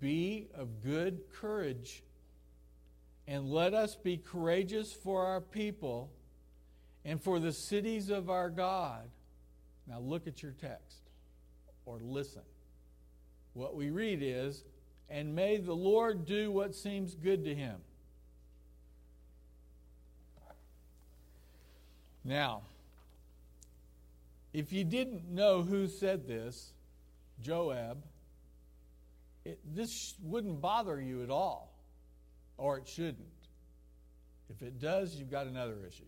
Be 0.00 0.48
of 0.54 0.82
good 0.82 1.20
courage, 1.32 2.02
and 3.26 3.50
let 3.50 3.74
us 3.74 3.94
be 3.94 4.16
courageous 4.16 4.92
for 4.92 5.24
our 5.24 5.40
people 5.40 6.10
and 7.04 7.20
for 7.20 7.38
the 7.38 7.52
cities 7.52 8.10
of 8.10 8.30
our 8.30 8.50
God. 8.50 9.08
Now 9.86 10.00
look 10.00 10.26
at 10.26 10.42
your 10.42 10.52
text 10.52 10.98
or 11.84 11.98
listen. 12.02 12.42
What 13.54 13.74
we 13.74 13.90
read 13.90 14.20
is, 14.22 14.64
and 15.10 15.34
may 15.34 15.58
the 15.58 15.74
Lord 15.74 16.24
do 16.24 16.50
what 16.50 16.74
seems 16.74 17.14
good 17.14 17.44
to 17.44 17.54
him. 17.54 17.76
Now, 22.24 22.62
if 24.52 24.72
you 24.72 24.84
didn't 24.84 25.28
know 25.28 25.62
who 25.62 25.88
said 25.88 26.26
this, 26.26 26.72
Joab, 27.40 28.02
it, 29.44 29.58
this 29.74 30.14
wouldn't 30.22 30.60
bother 30.60 31.00
you 31.00 31.22
at 31.22 31.30
all, 31.30 31.71
or 32.56 32.78
it 32.78 32.86
shouldn't. 32.86 33.26
If 34.50 34.62
it 34.62 34.78
does, 34.78 35.14
you've 35.16 35.30
got 35.30 35.46
another 35.46 35.76
issue. 35.86 36.04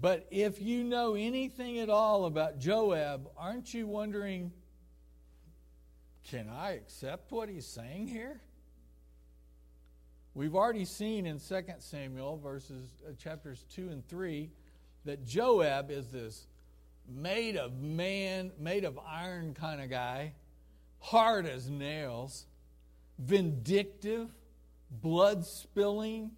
But 0.00 0.26
if 0.30 0.60
you 0.60 0.82
know 0.82 1.14
anything 1.14 1.78
at 1.78 1.88
all 1.88 2.24
about 2.24 2.58
Joab, 2.58 3.28
aren't 3.36 3.72
you 3.72 3.86
wondering 3.86 4.52
can 6.28 6.48
I 6.48 6.72
accept 6.72 7.32
what 7.32 7.48
he's 7.48 7.66
saying 7.66 8.06
here? 8.06 8.40
We've 10.34 10.54
already 10.54 10.84
seen 10.84 11.26
in 11.26 11.38
2 11.38 11.62
Samuel 11.78 12.38
verses 12.38 12.88
uh, 13.06 13.12
chapters 13.18 13.64
2 13.74 13.90
and 13.90 14.06
3 14.08 14.50
that 15.04 15.26
Joab 15.26 15.90
is 15.90 16.08
this 16.08 16.46
made 17.08 17.56
of 17.56 17.80
man, 17.80 18.52
made 18.58 18.84
of 18.84 18.98
iron 19.06 19.52
kind 19.52 19.82
of 19.82 19.90
guy, 19.90 20.34
hard 21.00 21.46
as 21.46 21.68
nails, 21.68 22.46
vindictive, 23.18 24.30
blood 24.90 25.44
spilling. 25.46 26.32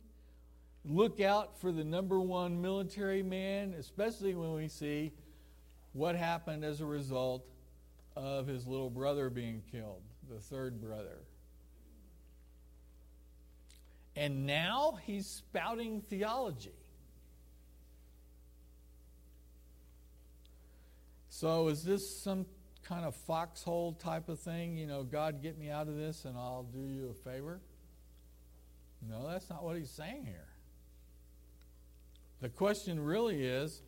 Look 0.84 1.20
out 1.20 1.60
for 1.60 1.72
the 1.72 1.84
number 1.84 2.20
one 2.20 2.60
military 2.60 3.22
man, 3.22 3.74
especially 3.78 4.34
when 4.34 4.52
we 4.54 4.68
see 4.68 5.12
what 5.92 6.14
happened 6.16 6.64
as 6.64 6.80
a 6.80 6.86
result 6.86 7.46
of 8.16 8.46
his 8.46 8.66
little 8.66 8.90
brother 8.90 9.30
being 9.30 9.62
killed, 9.70 10.02
the 10.28 10.40
third 10.40 10.80
brother. 10.80 11.18
And 14.16 14.46
now 14.46 14.98
he's 15.04 15.26
spouting 15.26 16.02
theology. 16.02 16.70
So, 21.28 21.66
is 21.66 21.82
this 21.82 22.22
some 22.22 22.46
kind 22.84 23.04
of 23.04 23.14
foxhole 23.14 23.94
type 23.94 24.28
of 24.28 24.38
thing? 24.38 24.76
You 24.76 24.86
know, 24.86 25.02
God, 25.02 25.42
get 25.42 25.58
me 25.58 25.70
out 25.70 25.88
of 25.88 25.96
this 25.96 26.24
and 26.24 26.36
I'll 26.36 26.66
do 26.72 26.80
you 26.80 27.10
a 27.10 27.30
favor? 27.30 27.60
No, 29.08 29.28
that's 29.28 29.50
not 29.50 29.62
what 29.62 29.76
he's 29.76 29.90
saying 29.90 30.24
here. 30.26 30.48
The 32.40 32.48
question 32.48 33.02
really 33.02 33.44
is 33.44 33.82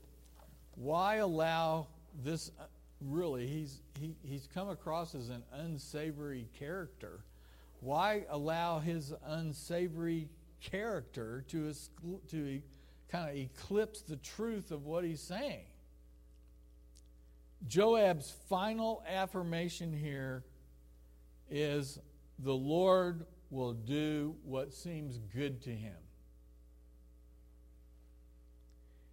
why 0.75 1.17
allow 1.17 1.89
this 2.23 2.51
uh, 2.59 2.65
really, 3.01 3.47
he's, 3.47 3.81
he, 3.99 4.15
he's 4.23 4.49
come 4.53 4.69
across 4.69 5.15
as 5.15 5.29
an 5.29 5.43
unsavory 5.53 6.49
character. 6.59 7.21
Why 7.81 8.25
allow 8.31 8.79
his 8.79 9.13
unsavory 9.27 10.29
character 10.61 11.45
to, 11.49 11.73
to 12.31 12.63
kind 13.11 13.31
of 13.31 13.37
eclipse 13.37 14.03
the 14.03 14.17
truth 14.17 14.71
of 14.71 14.87
what 14.87 15.05
he's 15.05 15.21
saying? 15.21 15.65
Joab's 17.67 18.35
final 18.49 19.03
affirmation 19.09 19.93
here 19.93 20.45
is 21.51 21.99
the 22.39 22.55
Lord 22.55 23.27
will 23.51 23.73
do 23.73 24.37
what 24.45 24.73
seems 24.73 25.19
good 25.19 25.63
to 25.63 25.71
him. 25.71 25.97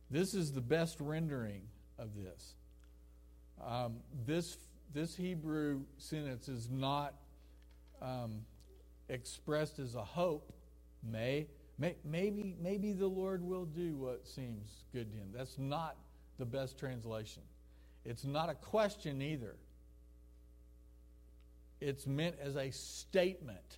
This 0.10 0.34
is 0.34 0.52
the 0.52 0.62
best 0.62 1.00
rendering 1.00 1.64
of 1.98 2.16
this. 2.16 2.56
Um, 3.64 3.98
this, 4.26 4.58
this 4.94 5.16
Hebrew 5.16 5.82
sentence 5.98 6.48
is 6.48 6.70
not 6.70 7.16
um, 8.02 8.42
expressed 9.10 9.80
as 9.80 9.96
a 9.96 10.04
hope, 10.04 10.54
may, 11.04 11.48
Maybe, 11.80 12.56
maybe 12.62 12.94
the 12.94 13.08
Lord 13.08 13.44
will 13.44 13.66
do 13.66 13.96
what 13.98 14.28
seems 14.28 14.86
good 14.94 15.12
to 15.12 15.18
him. 15.18 15.30
That's 15.34 15.58
not 15.58 15.98
the 16.38 16.46
best 16.46 16.78
translation. 16.78 17.42
It's 18.06 18.26
not 18.26 18.50
a 18.50 18.54
question 18.54 19.22
either. 19.22 19.56
It's 21.80 22.08
meant 22.08 22.36
as 22.42 22.56
a 22.56 22.72
statement, 22.72 23.78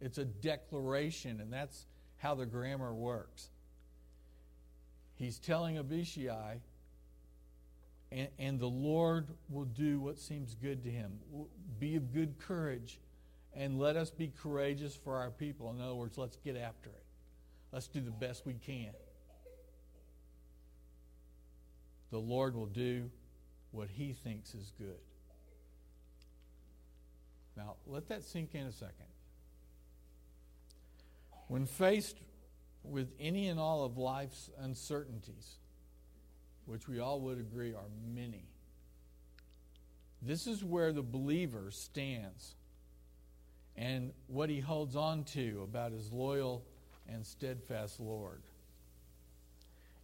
it's 0.00 0.18
a 0.18 0.24
declaration, 0.24 1.40
and 1.40 1.52
that's 1.52 1.86
how 2.16 2.34
the 2.34 2.46
grammar 2.46 2.92
works. 2.92 3.50
He's 5.14 5.38
telling 5.38 5.78
Abishai, 5.78 6.60
and, 8.10 8.28
and 8.38 8.58
the 8.58 8.66
Lord 8.66 9.28
will 9.48 9.66
do 9.66 10.00
what 10.00 10.18
seems 10.18 10.54
good 10.54 10.82
to 10.84 10.90
him. 10.90 11.18
Be 11.78 11.96
of 11.96 12.12
good 12.12 12.38
courage, 12.38 12.98
and 13.54 13.78
let 13.78 13.96
us 13.96 14.10
be 14.10 14.32
courageous 14.42 14.96
for 14.96 15.16
our 15.16 15.30
people. 15.30 15.70
In 15.70 15.80
other 15.80 15.94
words, 15.94 16.18
let's 16.18 16.36
get 16.36 16.56
after 16.56 16.90
it. 16.90 17.04
Let's 17.72 17.86
do 17.86 18.00
the 18.00 18.10
best 18.10 18.44
we 18.46 18.54
can. 18.54 18.90
The 22.10 22.18
Lord 22.18 22.56
will 22.56 22.66
do 22.66 23.08
what 23.72 23.88
he 23.88 24.12
thinks 24.12 24.54
is 24.54 24.72
good. 24.78 25.00
Now, 27.56 27.76
let 27.86 28.08
that 28.08 28.22
sink 28.24 28.54
in 28.54 28.66
a 28.66 28.72
second. 28.72 29.06
When 31.48 31.66
faced 31.66 32.16
with 32.82 33.12
any 33.18 33.48
and 33.48 33.60
all 33.60 33.84
of 33.84 33.98
life's 33.98 34.50
uncertainties, 34.58 35.58
which 36.64 36.88
we 36.88 37.00
all 37.00 37.20
would 37.20 37.38
agree 37.38 37.74
are 37.74 37.88
many, 38.14 38.44
this 40.22 40.46
is 40.46 40.64
where 40.64 40.92
the 40.92 41.02
believer 41.02 41.70
stands 41.70 42.54
and 43.76 44.12
what 44.26 44.50
he 44.50 44.60
holds 44.60 44.96
on 44.96 45.24
to 45.24 45.62
about 45.64 45.92
his 45.92 46.12
loyal 46.12 46.64
and 47.08 47.26
steadfast 47.26 47.98
Lord. 47.98 48.42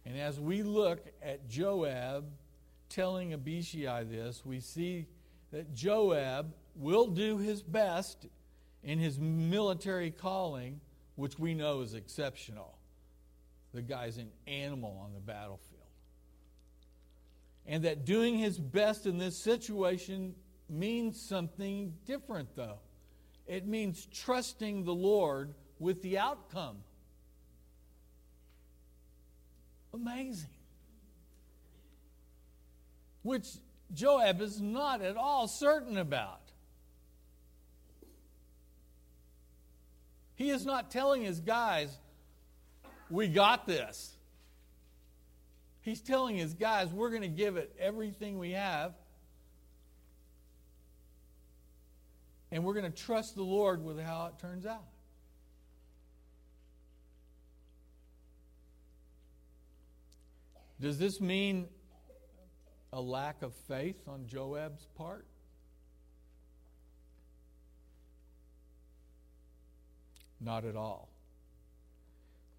And 0.05 0.17
as 0.17 0.39
we 0.39 0.63
look 0.63 0.99
at 1.21 1.47
Joab 1.47 2.25
telling 2.89 3.33
Abishai 3.33 4.03
this, 4.03 4.45
we 4.45 4.59
see 4.59 5.07
that 5.51 5.73
Joab 5.73 6.53
will 6.75 7.07
do 7.07 7.37
his 7.37 7.61
best 7.61 8.27
in 8.83 8.99
his 8.99 9.19
military 9.19 10.11
calling, 10.11 10.79
which 11.15 11.39
we 11.39 11.53
know 11.53 11.81
is 11.81 11.93
exceptional. 11.93 12.77
The 13.73 13.81
guy's 13.81 14.17
an 14.17 14.29
animal 14.45 15.01
on 15.03 15.13
the 15.13 15.19
battlefield. 15.19 15.73
And 17.65 17.83
that 17.83 18.05
doing 18.05 18.37
his 18.37 18.57
best 18.57 19.05
in 19.05 19.17
this 19.17 19.37
situation 19.37 20.35
means 20.69 21.19
something 21.19 21.93
different, 22.05 22.55
though. 22.55 22.79
It 23.45 23.67
means 23.67 24.07
trusting 24.11 24.83
the 24.83 24.93
Lord 24.93 25.53
with 25.79 26.01
the 26.01 26.17
outcome. 26.17 26.77
Amazing. 29.93 30.49
Which 33.27 33.45
Joab 33.93 34.39
is 34.39 34.61
not 34.61 35.01
at 35.01 35.17
all 35.17 35.49
certain 35.49 35.97
about. 35.97 36.39
He 40.35 40.49
is 40.49 40.65
not 40.65 40.91
telling 40.91 41.23
his 41.23 41.41
guys, 41.41 41.93
we 43.09 43.27
got 43.27 43.67
this. 43.67 44.13
He's 45.81 45.99
telling 45.99 46.37
his 46.37 46.53
guys, 46.53 46.87
we're 46.93 47.09
going 47.09 47.21
to 47.23 47.27
give 47.27 47.57
it 47.57 47.75
everything 47.77 48.39
we 48.39 48.51
have. 48.51 48.93
And 52.49 52.63
we're 52.63 52.75
going 52.75 52.89
to 52.89 52.97
trust 52.97 53.35
the 53.35 53.43
Lord 53.43 53.83
with 53.83 53.99
how 53.99 54.27
it 54.27 54.39
turns 54.39 54.65
out. 54.65 54.85
Does 60.79 60.97
this 60.97 61.19
mean 61.19 61.67
a 62.97 63.01
lack 63.01 63.43
of 63.43 63.53
faith 63.67 64.07
on 64.07 64.25
Joab's 64.25 64.87
part? 64.95 65.27
Not 70.41 70.65
at 70.65 70.75
all. 70.75 71.07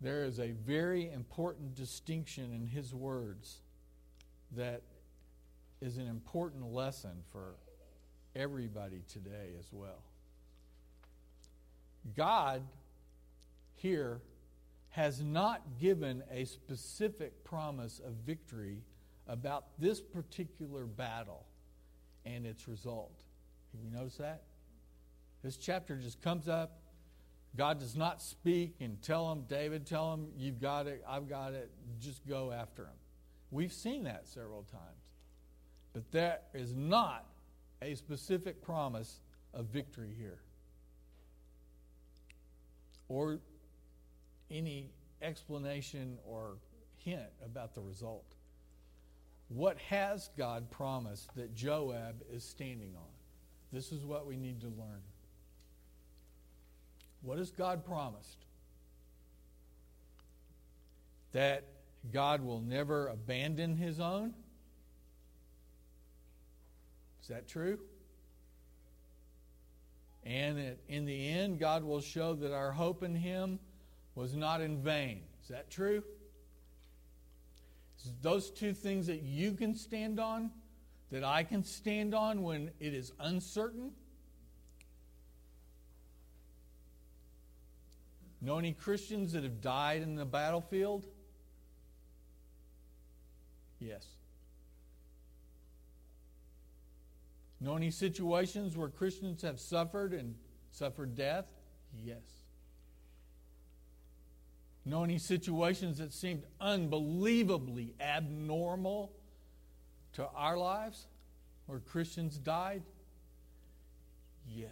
There 0.00 0.24
is 0.24 0.38
a 0.38 0.52
very 0.52 1.10
important 1.10 1.74
distinction 1.74 2.52
in 2.54 2.68
his 2.68 2.94
words 2.94 3.62
that 4.54 4.82
is 5.80 5.96
an 5.96 6.06
important 6.06 6.72
lesson 6.72 7.24
for 7.32 7.56
everybody 8.36 9.02
today 9.12 9.50
as 9.58 9.66
well. 9.72 10.04
God 12.16 12.62
here 13.74 14.20
has 14.90 15.20
not 15.20 15.62
given 15.80 16.22
a 16.30 16.44
specific 16.44 17.42
promise 17.42 18.00
of 18.06 18.12
victory 18.24 18.82
about 19.28 19.66
this 19.78 20.00
particular 20.00 20.86
battle 20.86 21.46
and 22.24 22.46
its 22.46 22.66
result. 22.66 23.22
You 23.74 23.90
noticed 23.96 24.18
that? 24.18 24.42
This 25.42 25.56
chapter 25.56 25.96
just 25.96 26.20
comes 26.22 26.48
up. 26.48 26.80
God 27.56 27.78
does 27.78 27.96
not 27.96 28.20
speak 28.22 28.76
and 28.80 29.00
tell 29.02 29.30
him, 29.30 29.44
David, 29.48 29.86
tell 29.86 30.12
him, 30.12 30.28
you've 30.36 30.60
got 30.60 30.86
it, 30.86 31.02
I've 31.08 31.28
got 31.28 31.54
it, 31.54 31.70
just 32.00 32.26
go 32.26 32.52
after 32.52 32.84
him. 32.84 32.96
We've 33.50 33.72
seen 33.72 34.04
that 34.04 34.26
several 34.26 34.62
times. 34.64 34.82
But 35.92 36.10
there 36.12 36.38
is 36.54 36.74
not 36.74 37.26
a 37.80 37.94
specific 37.94 38.62
promise 38.62 39.20
of 39.54 39.66
victory 39.66 40.14
here. 40.16 40.38
Or 43.08 43.38
any 44.50 44.90
explanation 45.22 46.18
or 46.26 46.56
hint 46.98 47.30
about 47.44 47.74
the 47.74 47.80
result. 47.80 48.34
What 49.48 49.78
has 49.78 50.30
God 50.36 50.70
promised 50.70 51.34
that 51.36 51.54
Joab 51.54 52.22
is 52.30 52.44
standing 52.44 52.94
on? 52.96 53.10
This 53.72 53.92
is 53.92 54.04
what 54.04 54.26
we 54.26 54.36
need 54.36 54.60
to 54.60 54.66
learn. 54.66 55.02
What 57.22 57.38
has 57.38 57.50
God 57.50 57.84
promised? 57.84 58.44
That 61.32 61.64
God 62.12 62.42
will 62.42 62.60
never 62.60 63.08
abandon 63.08 63.76
his 63.76 64.00
own? 64.00 64.34
Is 67.22 67.28
that 67.28 67.48
true? 67.48 67.78
And 70.24 70.76
in 70.88 71.06
the 71.06 71.28
end, 71.30 71.58
God 71.58 71.84
will 71.84 72.00
show 72.00 72.34
that 72.34 72.52
our 72.52 72.70
hope 72.72 73.02
in 73.02 73.14
him 73.14 73.58
was 74.14 74.34
not 74.34 74.60
in 74.60 74.82
vain. 74.82 75.22
Is 75.42 75.48
that 75.48 75.70
true? 75.70 76.02
Those 78.22 78.50
two 78.50 78.72
things 78.72 79.06
that 79.08 79.22
you 79.22 79.52
can 79.52 79.74
stand 79.74 80.20
on, 80.20 80.50
that 81.10 81.24
I 81.24 81.42
can 81.42 81.64
stand 81.64 82.14
on 82.14 82.42
when 82.42 82.70
it 82.80 82.94
is 82.94 83.12
uncertain? 83.18 83.92
Know 88.40 88.58
any 88.58 88.72
Christians 88.72 89.32
that 89.32 89.42
have 89.42 89.60
died 89.60 90.02
in 90.02 90.14
the 90.14 90.24
battlefield? 90.24 91.06
Yes. 93.80 94.06
Know 97.60 97.76
any 97.76 97.90
situations 97.90 98.76
where 98.76 98.88
Christians 98.88 99.42
have 99.42 99.58
suffered 99.58 100.12
and 100.12 100.36
suffered 100.70 101.16
death? 101.16 101.50
Yes. 102.04 102.22
Know 104.88 105.04
any 105.04 105.18
situations 105.18 105.98
that 105.98 106.14
seemed 106.14 106.44
unbelievably 106.62 107.92
abnormal 108.00 109.12
to 110.14 110.26
our 110.34 110.56
lives 110.56 111.06
where 111.66 111.78
Christians 111.78 112.38
died? 112.38 112.82
Yes. 114.48 114.70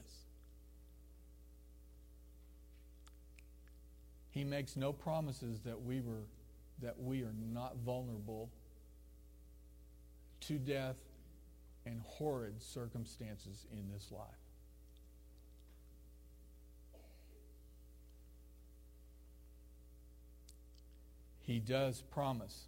He 4.31 4.43
makes 4.43 4.75
no 4.75 4.91
promises 4.91 5.61
that 5.67 5.83
we 5.83 6.01
were 6.01 6.25
that 6.81 6.99
we 6.99 7.23
are 7.23 7.35
not 7.53 7.77
vulnerable 7.85 8.49
to 10.41 10.55
death 10.55 10.97
and 11.85 12.01
horrid 12.07 12.63
circumstances 12.63 13.67
in 13.71 13.91
this 13.93 14.11
life. 14.11 14.46
He 21.47 21.61
does 21.61 22.03
promise 22.11 22.67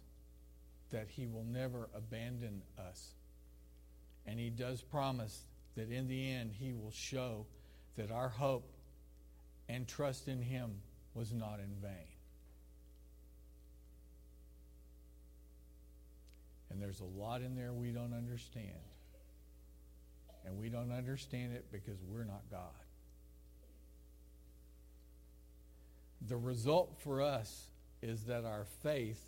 that 0.91 1.09
He 1.09 1.27
will 1.27 1.43
never 1.43 1.89
abandon 1.93 2.61
us. 2.79 3.11
And 4.25 4.39
He 4.39 4.49
does 4.49 4.81
promise 4.81 5.43
that 5.75 5.91
in 5.91 6.07
the 6.07 6.31
end 6.31 6.53
He 6.57 6.71
will 6.71 6.91
show 6.91 7.45
that 7.97 8.09
our 8.09 8.29
hope 8.29 8.71
and 9.67 9.85
trust 9.85 10.29
in 10.29 10.41
Him 10.41 10.71
was 11.13 11.33
not 11.33 11.59
in 11.59 11.75
vain. 11.81 12.07
And 16.71 16.81
there's 16.81 17.01
a 17.01 17.19
lot 17.19 17.41
in 17.41 17.55
there 17.55 17.73
we 17.73 17.89
don't 17.89 18.13
understand. 18.13 18.69
And 20.45 20.57
we 20.57 20.69
don't 20.69 20.93
understand 20.93 21.53
it 21.53 21.65
because 21.69 21.97
we're 22.07 22.23
not 22.23 22.43
God. 22.49 22.61
The 26.27 26.37
result 26.37 26.95
for 26.99 27.21
us 27.21 27.68
is 28.01 28.23
that 28.23 28.45
our 28.45 28.65
faith 28.83 29.21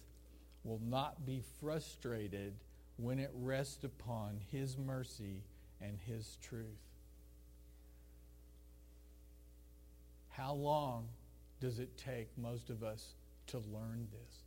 will 0.64 0.82
not 0.84 1.26
be 1.26 1.42
frustrated 1.60 2.54
when 2.98 3.20
it 3.20 3.32
rests 3.34 3.84
upon 3.84 4.40
His 4.52 4.78
mercy 4.78 5.44
and 5.82 5.98
His 6.06 6.38
truth. 6.42 6.66
How 10.30 10.54
long 10.54 11.08
does 11.60 11.80
it 11.80 11.98
take 11.98 12.30
most 12.38 12.70
of 12.70 12.84
us 12.84 13.16
to 13.48 13.58
learn 13.58 14.08
this? 14.12 14.44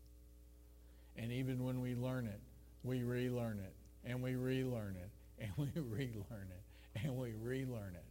And 1.16 1.30
even 1.30 1.64
when 1.64 1.80
we 1.80 1.94
learn 1.94 2.26
it, 2.26 2.40
we 2.82 3.02
relearn 3.02 3.58
it, 3.58 3.74
and 4.04 4.22
we 4.22 4.34
relearn 4.34 4.96
it, 4.96 5.10
and 5.42 5.50
we 5.56 5.80
relearn 5.80 6.48
it, 6.50 7.02
and 7.04 7.16
we 7.16 7.32
relearn 7.40 7.94
it. 7.94 8.04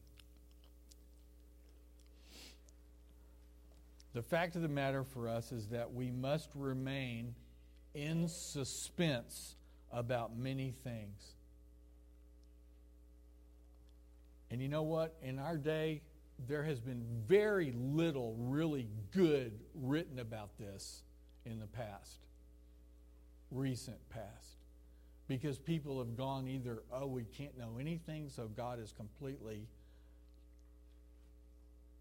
The 4.13 4.21
fact 4.21 4.55
of 4.55 4.61
the 4.61 4.67
matter 4.67 5.03
for 5.03 5.27
us 5.27 5.51
is 5.51 5.67
that 5.69 5.91
we 5.91 6.11
must 6.11 6.49
remain 6.53 7.33
in 7.95 8.27
suspense 8.27 9.55
about 9.91 10.37
many 10.37 10.73
things. 10.83 11.33
And 14.51 14.61
you 14.61 14.67
know 14.67 14.83
what? 14.83 15.15
In 15.23 15.39
our 15.39 15.57
day, 15.57 16.01
there 16.47 16.63
has 16.63 16.79
been 16.79 17.03
very 17.27 17.73
little 17.75 18.35
really 18.37 18.87
good 19.11 19.59
written 19.73 20.19
about 20.19 20.57
this 20.59 21.01
in 21.45 21.59
the 21.59 21.67
past, 21.67 22.19
recent 23.49 23.97
past. 24.09 24.57
Because 25.27 25.57
people 25.57 25.97
have 25.99 26.15
gone 26.15 26.47
either, 26.47 26.83
oh, 26.91 27.07
we 27.07 27.23
can't 27.23 27.57
know 27.57 27.77
anything, 27.79 28.29
so 28.29 28.47
God 28.47 28.79
is 28.79 28.91
completely 28.91 29.67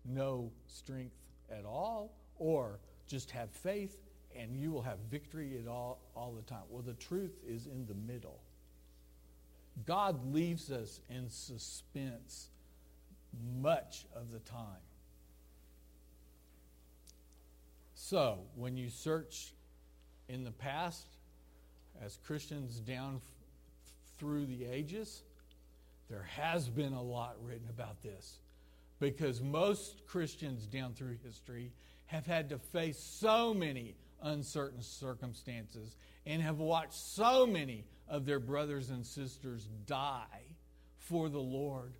no 0.05 0.51
strength 0.67 1.15
at 1.57 1.65
all, 1.65 2.13
or 2.39 2.79
just 3.07 3.31
have 3.31 3.51
faith 3.51 3.99
and 4.37 4.57
you 4.57 4.71
will 4.71 4.83
have 4.83 4.99
victory 5.11 5.59
at 5.59 5.69
all, 5.69 6.01
all 6.17 6.33
the 6.33 6.43
time. 6.43 6.63
Well, 6.71 6.83
the 6.83 6.95
truth 6.95 7.37
is 7.47 7.67
in 7.67 7.87
the 7.87 7.95
middle. 7.95 8.41
God 9.87 10.33
leaves 10.33 10.71
us 10.71 11.01
in 11.09 11.29
suspense 11.29 12.49
much 13.61 14.07
of 14.15 14.31
the 14.31 14.39
time. 14.41 14.83
So, 17.95 18.41
when 18.57 18.77
you 18.77 18.91
search 18.91 19.55
in 20.29 20.45
the 20.45 20.51
past, 20.51 21.07
as 22.03 22.19
Christians 22.27 22.81
down 22.81 23.17
f- 23.17 23.23
through 24.19 24.47
the 24.47 24.65
ages, 24.65 25.23
there 26.11 26.27
has 26.37 26.69
been 26.69 26.93
a 26.93 27.03
lot 27.03 27.37
written 27.43 27.69
about 27.71 28.03
this 28.03 28.39
because 29.03 29.43
most 29.43 30.07
Christians 30.07 30.65
down 30.69 30.95
through 30.95 31.17
history 31.25 31.73
have 32.07 32.25
had 32.25 32.49
to 32.51 32.59
face 32.59 32.99
so 32.99 33.53
many 33.53 33.97
uncertain 34.23 34.81
circumstances 34.81 35.97
and 36.25 36.41
have 36.41 36.61
watched 36.61 36.95
so 36.95 37.45
many 37.45 37.85
of 38.07 38.25
their 38.25 38.39
brothers 38.39 38.91
and 38.91 39.05
sisters 39.05 39.69
die 39.87 40.45
for 40.99 41.29
the 41.29 41.41
Lord 41.41 41.95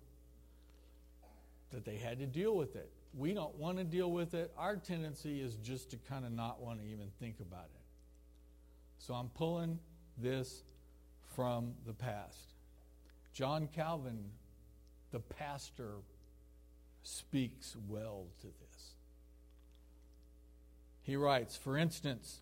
that 1.71 1.83
they 1.83 1.97
had 1.97 2.19
to 2.19 2.25
deal 2.25 2.55
with 2.55 2.77
it. 2.77 2.89
We 3.13 3.33
don't 3.33 3.55
want 3.55 3.79
to 3.79 3.83
deal 3.83 4.09
with 4.09 4.33
it. 4.33 4.53
Our 4.57 4.77
tendency 4.77 5.41
is 5.41 5.57
just 5.57 5.91
to 5.91 5.97
kind 5.97 6.23
of 6.25 6.31
not 6.31 6.61
want 6.61 6.79
to 6.79 6.85
even 6.85 7.11
think 7.19 7.41
about 7.41 7.65
it. 7.65 7.81
So 8.99 9.13
I'm 9.13 9.27
pulling 9.27 9.77
this 10.17 10.63
from 11.35 11.73
the 11.85 11.93
past. 11.93 12.53
John 13.33 13.67
Calvin, 13.75 14.23
the 15.11 15.19
pastor, 15.19 15.95
speaks 17.03 17.75
well 17.87 18.25
to 18.41 18.47
this. 18.47 18.93
He 21.03 21.15
writes, 21.15 21.55
for 21.55 21.77
instance, 21.77 22.39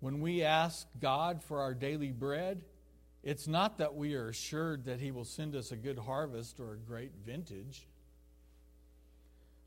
when 0.00 0.20
we 0.20 0.42
ask 0.42 0.86
God 1.00 1.42
for 1.42 1.60
our 1.60 1.74
daily 1.74 2.12
bread, 2.12 2.62
it's 3.22 3.46
not 3.46 3.78
that 3.78 3.94
we 3.94 4.14
are 4.14 4.28
assured 4.28 4.84
that 4.86 5.00
He 5.00 5.10
will 5.10 5.24
send 5.24 5.54
us 5.54 5.70
a 5.70 5.76
good 5.76 5.98
harvest 5.98 6.58
or 6.58 6.72
a 6.72 6.76
great 6.76 7.12
vintage. 7.24 7.86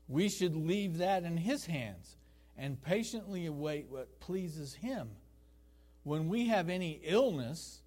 We 0.08 0.28
should 0.28 0.56
leave 0.56 0.98
that 0.98 1.24
in 1.24 1.36
His 1.36 1.66
hands 1.66 2.16
and 2.56 2.82
patiently 2.82 3.46
await 3.46 3.86
what 3.88 4.20
pleases 4.20 4.74
Him. 4.74 5.08
When 6.02 6.28
we 6.28 6.48
have 6.48 6.68
any 6.68 7.00
illness, 7.02 7.80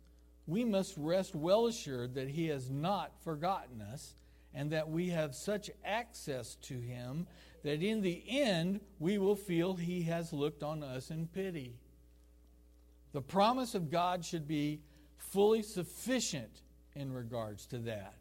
we 0.45 0.65
must 0.65 0.95
rest 0.97 1.35
well 1.35 1.67
assured 1.67 2.15
that 2.15 2.29
He 2.29 2.47
has 2.47 2.69
not 2.69 3.11
forgotten 3.23 3.81
us 3.81 4.13
and 4.53 4.71
that 4.71 4.89
we 4.89 5.09
have 5.09 5.35
such 5.35 5.69
access 5.85 6.55
to 6.55 6.79
Him 6.79 7.27
that 7.63 7.83
in 7.83 8.01
the 8.01 8.23
end 8.27 8.79
we 8.99 9.17
will 9.17 9.35
feel 9.35 9.75
He 9.75 10.03
has 10.03 10.33
looked 10.33 10.63
on 10.63 10.83
us 10.83 11.11
in 11.11 11.27
pity. 11.27 11.75
The 13.11 13.21
promise 13.21 13.75
of 13.75 13.89
God 13.89 14.23
should 14.23 14.47
be 14.47 14.81
fully 15.17 15.61
sufficient 15.61 16.61
in 16.95 17.11
regards 17.13 17.65
to 17.67 17.79
that. 17.79 18.13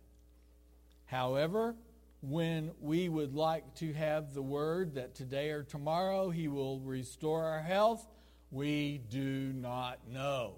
However, 1.06 1.74
when 2.20 2.72
we 2.80 3.08
would 3.08 3.34
like 3.34 3.74
to 3.76 3.92
have 3.92 4.34
the 4.34 4.42
word 4.42 4.94
that 4.94 5.14
today 5.14 5.50
or 5.50 5.62
tomorrow 5.62 6.30
He 6.30 6.48
will 6.48 6.80
restore 6.80 7.44
our 7.44 7.62
health, 7.62 8.06
we 8.50 9.00
do 9.10 9.52
not 9.54 10.00
know. 10.08 10.56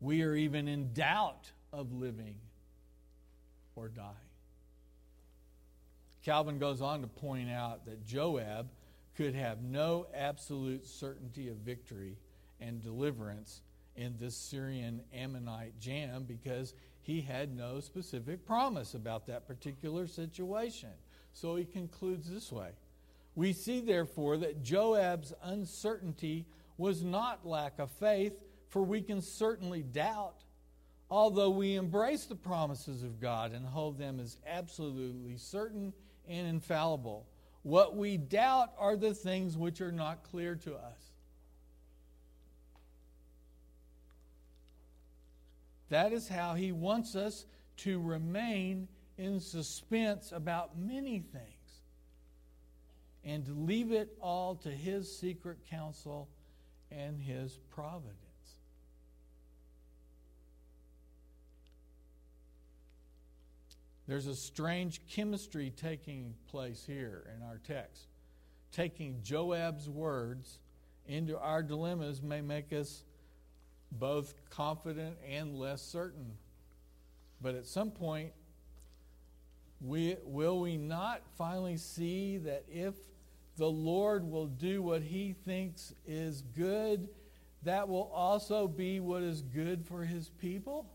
We 0.00 0.22
are 0.22 0.34
even 0.34 0.68
in 0.68 0.92
doubt 0.92 1.50
of 1.72 1.92
living 1.92 2.36
or 3.76 3.88
die. 3.88 4.10
Calvin 6.22 6.58
goes 6.58 6.80
on 6.80 7.00
to 7.00 7.08
point 7.08 7.50
out 7.50 7.84
that 7.86 8.06
Joab 8.06 8.68
could 9.16 9.34
have 9.34 9.62
no 9.62 10.06
absolute 10.14 10.86
certainty 10.86 11.48
of 11.48 11.56
victory 11.56 12.16
and 12.60 12.80
deliverance 12.80 13.62
in 13.96 14.14
this 14.18 14.36
Syrian 14.36 15.02
Ammonite 15.12 15.78
jam 15.78 16.24
because 16.24 16.74
he 17.02 17.20
had 17.20 17.54
no 17.54 17.80
specific 17.80 18.46
promise 18.46 18.94
about 18.94 19.26
that 19.26 19.46
particular 19.46 20.06
situation. 20.06 20.90
So 21.32 21.56
he 21.56 21.64
concludes 21.64 22.30
this 22.30 22.52
way 22.52 22.70
We 23.34 23.52
see, 23.52 23.80
therefore, 23.80 24.36
that 24.38 24.62
Joab's 24.62 25.32
uncertainty 25.42 26.46
was 26.78 27.02
not 27.02 27.46
lack 27.46 27.78
of 27.78 27.90
faith, 27.90 28.34
for 28.68 28.82
we 28.82 29.02
can 29.02 29.20
certainly 29.20 29.82
doubt, 29.82 30.44
although 31.12 31.50
we 31.50 31.74
embrace 31.74 32.24
the 32.24 32.34
promises 32.34 33.02
of 33.02 33.20
God 33.20 33.52
and 33.52 33.66
hold 33.66 33.98
them 33.98 34.18
as 34.18 34.38
absolutely 34.46 35.36
certain 35.36 35.92
and 36.26 36.46
infallible. 36.46 37.26
What 37.64 37.94
we 37.94 38.16
doubt 38.16 38.70
are 38.78 38.96
the 38.96 39.12
things 39.12 39.54
which 39.54 39.82
are 39.82 39.92
not 39.92 40.22
clear 40.22 40.54
to 40.54 40.72
us. 40.74 41.12
That 45.90 46.14
is 46.14 46.28
how 46.28 46.54
he 46.54 46.72
wants 46.72 47.14
us 47.14 47.44
to 47.78 48.00
remain 48.00 48.88
in 49.18 49.38
suspense 49.38 50.32
about 50.32 50.78
many 50.78 51.18
things 51.18 51.82
and 53.22 53.66
leave 53.66 53.92
it 53.92 54.16
all 54.18 54.54
to 54.54 54.70
his 54.70 55.14
secret 55.14 55.58
counsel 55.68 56.30
and 56.90 57.20
his 57.20 57.58
providence. 57.68 58.21
There's 64.06 64.26
a 64.26 64.34
strange 64.34 65.00
chemistry 65.08 65.72
taking 65.74 66.34
place 66.48 66.84
here 66.86 67.24
in 67.36 67.42
our 67.42 67.60
text. 67.66 68.08
Taking 68.72 69.20
Joab's 69.22 69.88
words 69.88 70.58
into 71.06 71.38
our 71.38 71.62
dilemmas 71.62 72.22
may 72.22 72.40
make 72.40 72.72
us 72.72 73.04
both 73.92 74.34
confident 74.50 75.16
and 75.28 75.54
less 75.54 75.82
certain. 75.82 76.32
But 77.40 77.54
at 77.54 77.66
some 77.66 77.90
point, 77.90 78.32
we, 79.80 80.16
will 80.24 80.60
we 80.60 80.76
not 80.76 81.22
finally 81.36 81.76
see 81.76 82.38
that 82.38 82.64
if 82.68 82.94
the 83.56 83.68
Lord 83.70 84.24
will 84.24 84.46
do 84.46 84.82
what 84.82 85.02
he 85.02 85.34
thinks 85.44 85.92
is 86.06 86.42
good, 86.56 87.08
that 87.64 87.88
will 87.88 88.10
also 88.14 88.66
be 88.66 89.00
what 89.00 89.22
is 89.22 89.42
good 89.42 89.84
for 89.84 90.04
his 90.04 90.28
people? 90.28 90.86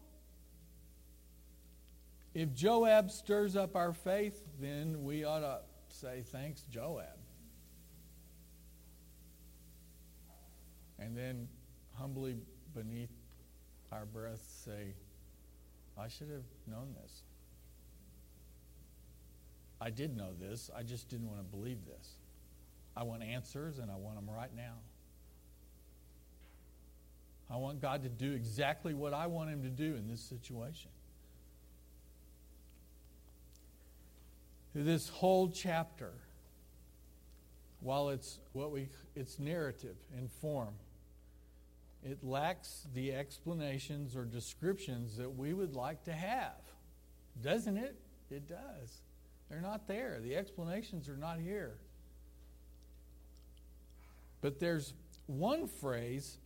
If 2.38 2.54
Joab 2.54 3.10
stirs 3.10 3.56
up 3.56 3.76
our 3.76 3.94
faith, 3.94 4.44
then 4.62 5.04
we 5.04 5.24
ought 5.24 5.40
to 5.40 5.58
say, 5.90 6.22
Thanks, 6.24 6.62
Joab. 6.70 7.18
And 11.00 11.18
then 11.18 11.48
humbly 11.96 12.36
beneath 12.76 13.10
our 13.92 14.06
breath 14.06 14.48
say, 14.64 14.94
I 15.98 16.10
should 16.10 16.30
have 16.30 16.44
known 16.68 16.94
this. 17.02 17.24
I 19.82 19.90
did 19.90 20.16
know 20.16 20.30
this. 20.40 20.70
I 20.78 20.84
just 20.84 21.10
didn't 21.10 21.28
want 21.28 21.40
to 21.40 21.58
believe 21.58 21.88
this. 21.88 22.18
I 22.96 23.02
want 23.02 23.24
answers, 23.24 23.80
and 23.80 23.90
I 23.90 23.96
want 23.96 24.16
them 24.16 24.30
right 24.30 24.56
now. 24.56 24.76
I 27.50 27.56
want 27.56 27.82
God 27.82 28.04
to 28.04 28.10
do 28.10 28.34
exactly 28.34 28.94
what 28.94 29.16
I 29.16 29.26
want 29.26 29.50
Him 29.50 29.64
to 29.64 29.70
do 29.70 29.96
in 29.96 30.08
this 30.08 30.22
situation. 30.22 30.92
This 34.84 35.10
whole 35.10 35.50
chapter 35.50 36.14
while 37.82 38.10
it's 38.10 38.40
what 38.54 38.72
we 38.72 38.90
it's 39.16 39.40
narrative 39.40 39.96
in 40.18 40.28
form, 40.28 40.74
it 42.04 42.24
lacks 42.24 42.88
the 42.94 43.14
explanations 43.14 44.16
or 44.16 44.26
descriptions 44.26 45.18
that 45.18 45.36
we 45.36 45.54
would 45.54 45.76
like 45.76 46.04
to 46.04 46.12
have. 46.12 46.62
Doesn't 47.42 47.78
it? 47.78 47.96
It 48.30 48.48
does. 48.48 49.02
They're 49.50 49.62
not 49.62 49.88
there. 49.88 50.20
The 50.22 50.36
explanations 50.36 51.08
are 51.10 51.18
not 51.18 51.40
here. 51.40 51.78
But 54.42 54.60
there's 54.60 54.94
one 55.26 55.68
phrase 55.68 56.38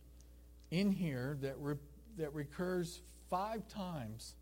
in 0.70 0.90
here 0.90 1.36
that, 1.42 1.56
re- 1.58 1.74
that 2.16 2.32
recurs 2.34 3.00
five 3.28 3.66
times 3.68 4.34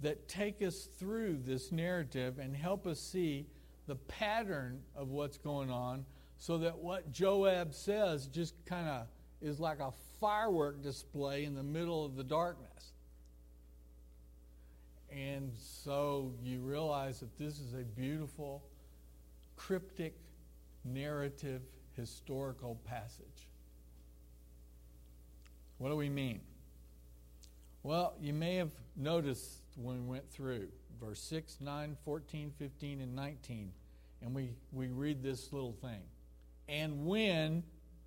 that 0.00 0.28
take 0.28 0.62
us 0.62 0.88
through 0.98 1.38
this 1.44 1.72
narrative 1.72 2.38
and 2.38 2.54
help 2.54 2.86
us 2.86 3.00
see 3.00 3.46
the 3.86 3.96
pattern 3.96 4.80
of 4.94 5.08
what's 5.08 5.38
going 5.38 5.70
on 5.70 6.04
so 6.38 6.58
that 6.58 6.76
what 6.76 7.10
Joab 7.12 7.72
says 7.72 8.26
just 8.26 8.54
kind 8.66 8.88
of 8.88 9.06
is 9.40 9.58
like 9.58 9.80
a 9.80 9.92
firework 10.20 10.82
display 10.82 11.44
in 11.44 11.54
the 11.54 11.62
middle 11.62 12.04
of 12.04 12.16
the 12.16 12.24
darkness. 12.24 12.92
And 15.10 15.52
so 15.56 16.32
you 16.42 16.60
realize 16.60 17.20
that 17.20 17.38
this 17.38 17.58
is 17.58 17.74
a 17.74 17.84
beautiful, 17.84 18.64
cryptic, 19.56 20.14
narrative, 20.84 21.62
historical 21.96 22.78
passage. 22.84 23.48
What 25.78 25.90
do 25.90 25.96
we 25.96 26.08
mean? 26.08 26.40
Well, 27.82 28.14
you 28.20 28.34
may 28.34 28.56
have 28.56 28.72
noticed 28.96 29.60
when 29.76 30.06
we 30.06 30.10
went 30.10 30.30
through 30.30 30.68
verse 31.00 31.20
6, 31.20 31.58
9, 31.60 31.96
14, 32.04 32.52
15, 32.58 33.00
and 33.00 33.14
19, 33.14 33.72
and 34.22 34.34
we, 34.34 34.50
we 34.72 34.88
read 34.88 35.22
this 35.22 35.52
little 35.52 35.76
thing. 35.80 36.02
And 36.68 37.06
when 37.06 37.62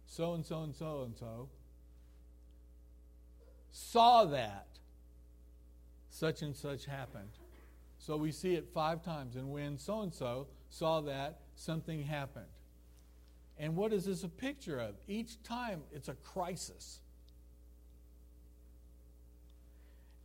so 0.06 0.34
and 0.34 0.46
so 0.46 0.64
and 0.64 0.76
so 0.76 1.04
and 1.04 1.16
so 1.18 1.50
saw 3.72 4.26
that, 4.26 4.68
such 6.10 6.42
and 6.42 6.56
such 6.56 6.86
happened. 6.86 7.30
So 8.00 8.18
we 8.18 8.32
see 8.32 8.56
it 8.56 8.68
five 8.74 9.04
times. 9.04 9.36
And 9.36 9.52
when 9.52 9.78
so 9.78 10.02
and 10.02 10.14
so 10.14 10.48
saw 10.70 11.02
that, 11.02 11.40
something 11.56 12.04
happened. 12.04 12.46
And 13.58 13.76
what 13.76 13.94
is 13.94 14.06
this 14.06 14.24
a 14.24 14.30
picture 14.30 14.80
of? 14.80 14.96
Each 15.08 15.42
time 15.44 15.82
it's 15.92 16.08
a 16.08 16.16
crisis. 16.16 17.02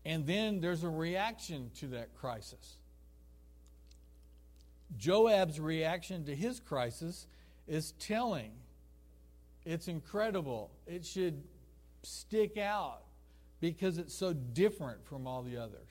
And 0.04 0.26
then 0.26 0.60
there's 0.60 0.84
a 0.84 0.88
reaction 0.88 1.70
to 1.80 1.86
that 1.88 2.14
crisis. 2.14 2.76
Joab's 4.98 5.58
reaction 5.58 6.24
to 6.26 6.34
his 6.34 6.60
crisis 6.60 7.26
is 7.66 7.92
telling. 7.92 8.52
It's 9.64 9.88
incredible. 9.88 10.70
It 10.86 11.04
should 11.04 11.42
stick 12.02 12.58
out 12.58 13.00
because 13.60 13.98
it's 13.98 14.14
so 14.14 14.32
different 14.34 15.06
from 15.06 15.26
all 15.26 15.42
the 15.42 15.56
others. 15.56 15.88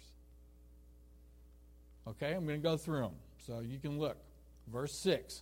Okay, 2.07 2.33
I'm 2.33 2.45
going 2.45 2.61
to 2.61 2.63
go 2.63 2.77
through 2.77 3.01
them 3.01 3.15
so 3.47 3.61
you 3.61 3.79
can 3.79 3.97
look. 3.97 4.17
Verse 4.71 4.93
6. 4.93 5.41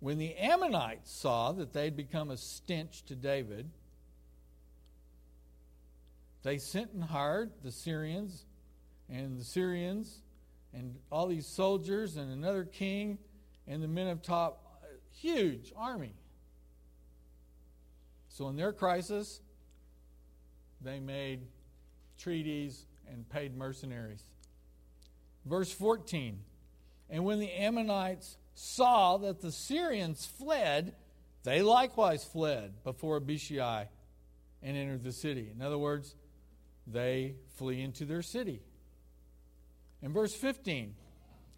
When 0.00 0.18
the 0.18 0.34
Ammonites 0.36 1.10
saw 1.10 1.52
that 1.52 1.72
they'd 1.72 1.96
become 1.96 2.30
a 2.30 2.36
stench 2.36 3.04
to 3.06 3.14
David, 3.14 3.70
they 6.44 6.58
sent 6.58 6.92
and 6.92 7.02
hired 7.02 7.50
the 7.62 7.72
Syrians 7.72 8.44
and 9.08 9.40
the 9.40 9.44
Syrians 9.44 10.20
and 10.74 10.94
all 11.10 11.26
these 11.26 11.46
soldiers 11.46 12.16
and 12.16 12.30
another 12.30 12.64
king 12.64 13.18
and 13.66 13.82
the 13.82 13.88
men 13.88 14.08
of 14.08 14.22
Tob, 14.22 14.56
huge 15.10 15.72
army. 15.74 16.14
So 18.28 18.48
in 18.48 18.56
their 18.56 18.72
crisis, 18.72 19.40
they 20.82 21.00
made 21.00 21.46
treaties 22.18 22.84
and 23.10 23.28
paid 23.28 23.56
mercenaries. 23.56 24.22
Verse 25.46 25.72
14 25.72 26.40
And 27.08 27.24
when 27.24 27.38
the 27.38 27.50
Ammonites 27.52 28.36
saw 28.54 29.16
that 29.18 29.40
the 29.40 29.50
Syrians 29.50 30.26
fled, 30.26 30.94
they 31.42 31.62
likewise 31.62 32.22
fled 32.22 32.84
before 32.84 33.16
Abishai 33.16 33.88
and 34.62 34.76
entered 34.76 35.04
the 35.04 35.12
city. 35.12 35.50
In 35.54 35.62
other 35.62 35.78
words, 35.78 36.14
they 36.86 37.34
flee 37.56 37.82
into 37.82 38.04
their 38.04 38.22
city. 38.22 38.62
In 40.02 40.12
verse 40.12 40.34
15, 40.34 40.94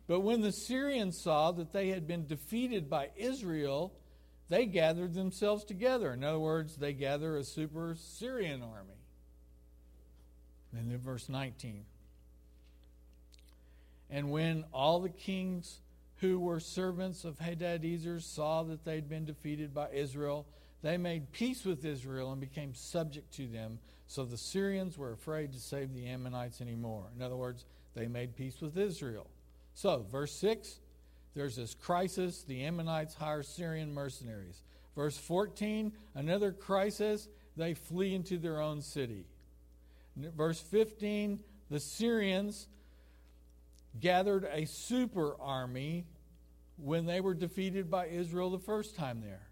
but 0.06 0.20
when 0.20 0.40
the 0.40 0.52
Syrians 0.52 1.20
saw 1.22 1.50
that 1.52 1.72
they 1.72 1.88
had 1.88 2.06
been 2.06 2.26
defeated 2.26 2.88
by 2.88 3.10
Israel, 3.16 3.92
they 4.48 4.66
gathered 4.66 5.14
themselves 5.14 5.64
together. 5.64 6.12
In 6.12 6.22
other 6.22 6.38
words, 6.38 6.76
they 6.76 6.92
gather 6.92 7.36
a 7.36 7.44
super 7.44 7.96
Syrian 7.98 8.62
army. 8.62 8.94
And 10.76 10.90
then 10.90 10.98
verse 10.98 11.28
19. 11.28 11.84
And 14.10 14.30
when 14.30 14.64
all 14.72 15.00
the 15.00 15.08
kings 15.08 15.80
who 16.20 16.38
were 16.38 16.60
servants 16.60 17.24
of 17.24 17.38
Hadadezer 17.38 18.22
saw 18.22 18.62
that 18.64 18.84
they'd 18.84 19.08
been 19.08 19.24
defeated 19.24 19.74
by 19.74 19.90
Israel, 19.90 20.46
they 20.82 20.96
made 20.96 21.32
peace 21.32 21.64
with 21.64 21.84
Israel 21.84 22.30
and 22.30 22.40
became 22.40 22.74
subject 22.74 23.34
to 23.34 23.46
them. 23.48 23.80
So 24.06 24.24
the 24.24 24.36
Syrians 24.36 24.96
were 24.96 25.12
afraid 25.12 25.52
to 25.52 25.58
save 25.58 25.94
the 25.94 26.06
Ammonites 26.06 26.60
anymore. 26.60 27.04
In 27.16 27.22
other 27.22 27.36
words, 27.36 27.64
they 27.94 28.06
made 28.06 28.36
peace 28.36 28.60
with 28.60 28.76
Israel. 28.76 29.26
So, 29.74 30.06
verse 30.10 30.32
6, 30.32 30.80
there's 31.34 31.56
this 31.56 31.74
crisis. 31.74 32.42
The 32.42 32.64
Ammonites 32.64 33.14
hire 33.14 33.42
Syrian 33.42 33.92
mercenaries. 33.92 34.62
Verse 34.94 35.18
14, 35.18 35.92
another 36.14 36.52
crisis. 36.52 37.28
They 37.56 37.74
flee 37.74 38.14
into 38.14 38.38
their 38.38 38.60
own 38.60 38.80
city. 38.80 39.26
Verse 40.16 40.60
15 40.60 41.40
the 41.70 41.80
Syrians 41.80 42.68
gathered 44.00 44.46
a 44.52 44.66
super 44.66 45.36
army 45.40 46.04
when 46.76 47.06
they 47.06 47.20
were 47.20 47.34
defeated 47.34 47.90
by 47.90 48.06
Israel 48.06 48.50
the 48.50 48.58
first 48.58 48.94
time 48.94 49.20
there. 49.20 49.48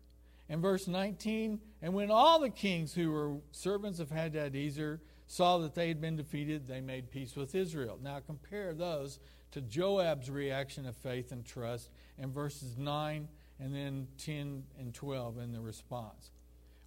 And 0.48 0.61
verse 0.61 0.86
19, 0.86 1.61
and 1.85 1.93
when 1.93 2.11
all 2.11 2.41
the 2.41 2.49
kings 2.49 2.95
who 2.95 3.11
were 3.11 3.37
servants 3.51 4.01
of 4.01 4.09
Hadadezer 4.09 5.01
saw 5.26 5.59
that 5.59 5.74
they 5.74 5.89
had 5.89 6.01
been 6.01 6.16
defeated, 6.16 6.66
they 6.66 6.80
made 6.80 7.11
peace 7.11 7.37
with 7.37 7.55
Israel. 7.55 7.99
Now 8.03 8.20
compare 8.20 8.72
those 8.72 9.20
to 9.51 9.61
Joab's 9.61 10.30
reaction 10.30 10.87
of 10.87 10.97
faith 10.97 11.30
and 11.30 11.45
trust 11.45 11.91
in 12.16 12.32
verses 12.32 12.78
9 12.78 13.28
and 13.61 13.74
then 13.74 14.09
10 14.16 14.64
and 14.78 14.95
12 14.95 15.37
in 15.41 15.53
the 15.53 15.61
response. 15.61 16.30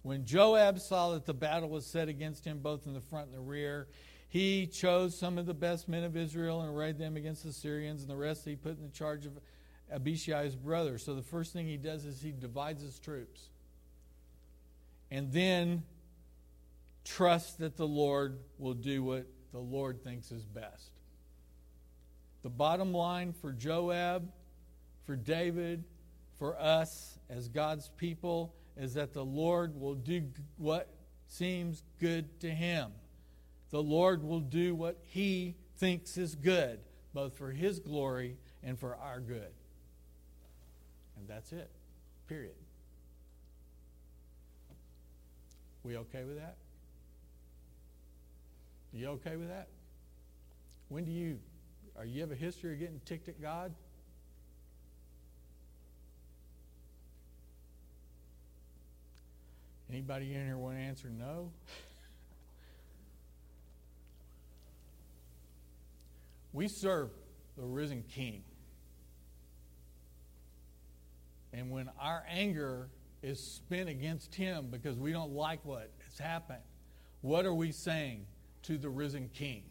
When 0.02 0.24
Joab 0.24 0.80
saw 0.80 1.12
that 1.12 1.26
the 1.26 1.34
battle 1.34 1.68
was 1.68 1.86
set 1.86 2.08
against 2.08 2.44
him 2.44 2.58
both 2.58 2.84
in 2.88 2.92
the 2.92 3.00
front 3.00 3.28
and 3.28 3.36
the 3.36 3.40
rear, 3.40 3.86
he 4.28 4.66
chose 4.66 5.16
some 5.16 5.38
of 5.38 5.46
the 5.46 5.54
best 5.54 5.88
men 5.88 6.02
of 6.02 6.16
Israel 6.16 6.60
and 6.62 6.74
arrayed 6.74 6.98
them 6.98 7.16
against 7.16 7.44
the 7.44 7.52
Syrians, 7.52 8.00
and 8.00 8.10
the 8.10 8.16
rest 8.16 8.44
he 8.44 8.56
put 8.56 8.76
in 8.76 8.82
the 8.82 8.90
charge 8.90 9.26
of 9.26 9.38
Abishai's 9.92 10.56
brother. 10.56 10.98
So 10.98 11.14
the 11.14 11.22
first 11.22 11.52
thing 11.52 11.68
he 11.68 11.76
does 11.76 12.04
is 12.04 12.20
he 12.20 12.32
divides 12.32 12.82
his 12.82 12.98
troops. 12.98 13.50
And 15.10 15.32
then 15.32 15.82
trust 17.04 17.58
that 17.58 17.76
the 17.76 17.86
Lord 17.86 18.38
will 18.58 18.74
do 18.74 19.02
what 19.02 19.26
the 19.52 19.58
Lord 19.58 20.02
thinks 20.02 20.30
is 20.30 20.44
best. 20.44 20.90
The 22.42 22.50
bottom 22.50 22.92
line 22.92 23.32
for 23.32 23.52
Joab, 23.52 24.30
for 25.04 25.16
David, 25.16 25.84
for 26.38 26.58
us 26.60 27.18
as 27.28 27.48
God's 27.48 27.90
people 27.96 28.54
is 28.76 28.94
that 28.94 29.12
the 29.12 29.24
Lord 29.24 29.78
will 29.80 29.94
do 29.94 30.24
what 30.56 30.88
seems 31.26 31.82
good 31.98 32.40
to 32.40 32.50
him. 32.50 32.92
The 33.70 33.82
Lord 33.82 34.22
will 34.22 34.40
do 34.40 34.74
what 34.74 34.98
he 35.02 35.56
thinks 35.76 36.16
is 36.16 36.34
good, 36.34 36.80
both 37.12 37.36
for 37.36 37.50
his 37.50 37.80
glory 37.80 38.36
and 38.62 38.78
for 38.78 38.96
our 38.96 39.20
good. 39.20 39.52
And 41.16 41.26
that's 41.26 41.52
it. 41.52 41.70
Period. 42.28 42.54
We 45.84 45.96
okay 45.96 46.24
with 46.24 46.38
that? 46.38 46.56
You 48.92 49.08
okay 49.08 49.36
with 49.36 49.48
that? 49.48 49.68
When 50.88 51.04
do 51.04 51.12
you 51.12 51.38
are 51.96 52.04
you 52.04 52.20
have 52.20 52.30
a 52.30 52.36
history 52.36 52.74
of 52.74 52.78
getting 52.78 53.00
ticked 53.04 53.28
at 53.28 53.40
God? 53.40 53.72
Anybody 59.90 60.34
in 60.34 60.44
here 60.44 60.56
want 60.56 60.76
to 60.76 60.82
answer 60.82 61.08
no? 61.08 61.50
we 66.52 66.68
serve 66.68 67.10
the 67.56 67.64
risen 67.64 68.04
King. 68.14 68.42
And 71.52 71.70
when 71.70 71.88
our 71.98 72.24
anger 72.28 72.88
is 73.22 73.40
spent 73.40 73.88
against 73.88 74.34
him 74.34 74.68
because 74.70 74.98
we 74.98 75.12
don't 75.12 75.32
like 75.32 75.64
what 75.64 75.90
has 76.04 76.18
happened, 76.18 76.62
what 77.20 77.44
are 77.44 77.54
we 77.54 77.72
saying 77.72 78.26
to 78.62 78.78
the 78.78 78.88
risen 78.88 79.28
King? 79.34 79.62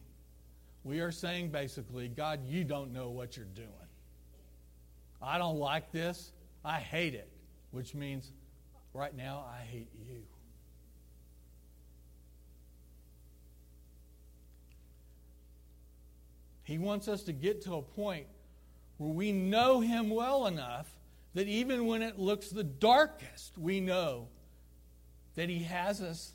We 0.84 1.00
are 1.00 1.12
saying 1.12 1.50
basically, 1.50 2.08
God, 2.08 2.40
you 2.46 2.64
don't 2.64 2.92
know 2.92 3.10
what 3.10 3.36
you're 3.36 3.46
doing. 3.54 3.68
I 5.20 5.38
don't 5.38 5.58
like 5.58 5.90
this. 5.92 6.32
I 6.64 6.78
hate 6.78 7.14
it, 7.14 7.28
which 7.70 7.94
means 7.94 8.32
right 8.94 9.16
now 9.16 9.44
I 9.50 9.62
hate 9.62 9.88
you. 10.06 10.22
He 16.62 16.76
wants 16.76 17.08
us 17.08 17.22
to 17.22 17.32
get 17.32 17.62
to 17.62 17.76
a 17.76 17.82
point 17.82 18.26
where 18.98 19.10
we 19.10 19.32
know 19.32 19.80
Him 19.80 20.10
well 20.10 20.46
enough 20.46 20.86
that 21.34 21.46
even 21.46 21.86
when 21.86 22.02
it 22.02 22.18
looks 22.18 22.48
the 22.48 22.64
darkest, 22.64 23.56
we 23.58 23.80
know 23.80 24.28
that 25.34 25.48
He 25.48 25.64
has 25.64 26.00
us. 26.00 26.32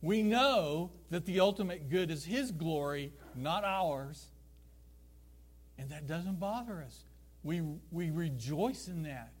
We 0.00 0.22
know 0.22 0.90
that 1.10 1.26
the 1.26 1.40
ultimate 1.40 1.88
good 1.88 2.10
is 2.10 2.24
His 2.24 2.50
glory, 2.50 3.12
not 3.36 3.64
ours. 3.64 4.26
And 5.78 5.90
that 5.90 6.06
doesn't 6.06 6.40
bother 6.40 6.82
us. 6.84 7.04
We, 7.44 7.62
we 7.90 8.10
rejoice 8.10 8.88
in 8.88 9.02
that. 9.04 9.32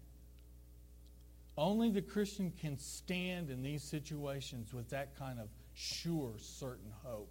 Only 1.56 1.90
the 1.90 2.02
Christian 2.02 2.52
can 2.60 2.78
stand 2.78 3.50
in 3.50 3.62
these 3.62 3.82
situations 3.82 4.72
with 4.72 4.88
that 4.90 5.16
kind 5.18 5.38
of 5.38 5.48
sure, 5.74 6.32
certain 6.38 6.90
hope 7.04 7.30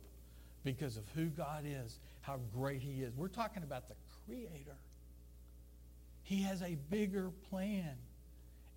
because 0.64 0.98
of 0.98 1.04
who 1.16 1.26
God 1.26 1.64
is, 1.66 2.00
how 2.22 2.40
great 2.54 2.82
He 2.82 3.02
is. 3.02 3.16
We're 3.16 3.28
talking 3.28 3.64
about 3.64 3.88
the 3.88 3.96
Creator. 4.26 4.76
He 6.24 6.44
has 6.44 6.62
a 6.62 6.76
bigger 6.90 7.32
plan, 7.50 7.96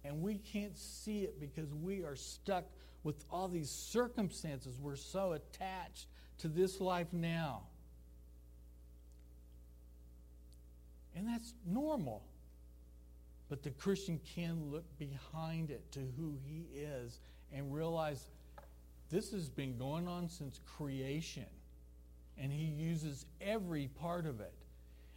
and 0.05 0.23
we 0.23 0.39
can't 0.39 0.77
see 0.77 1.23
it 1.23 1.39
because 1.41 1.73
we 1.75 2.03
are 2.03 2.17
stuck 2.17 2.65
with 3.03 3.25
all 3.31 3.49
these 3.49 3.71
circumstances. 3.71 4.79
We're 4.81 4.97
so 4.97 5.33
attached 5.33 6.07
to 6.39 6.49
this 6.49 6.81
life 6.81 7.13
now. 7.13 7.63
And 11.15 11.29
that's 11.29 11.55
normal. 11.67 12.25
But 13.49 13.63
the 13.63 13.71
Christian 13.71 14.21
can 14.35 14.71
look 14.71 14.85
behind 14.99 15.71
it 15.71 15.93
to 15.93 16.01
who 16.17 16.39
he 16.45 16.67
is 16.75 17.21
and 17.53 17.73
realize 17.73 18.31
this 19.11 19.31
has 19.33 19.49
been 19.49 19.77
going 19.77 20.09
on 20.09 20.29
since 20.29 20.59
creation 20.77 21.47
and 22.39 22.53
He 22.53 22.65
uses 22.65 23.27
every 23.41 23.89
part 24.01 24.27
of 24.27 24.41
it. 24.41 24.53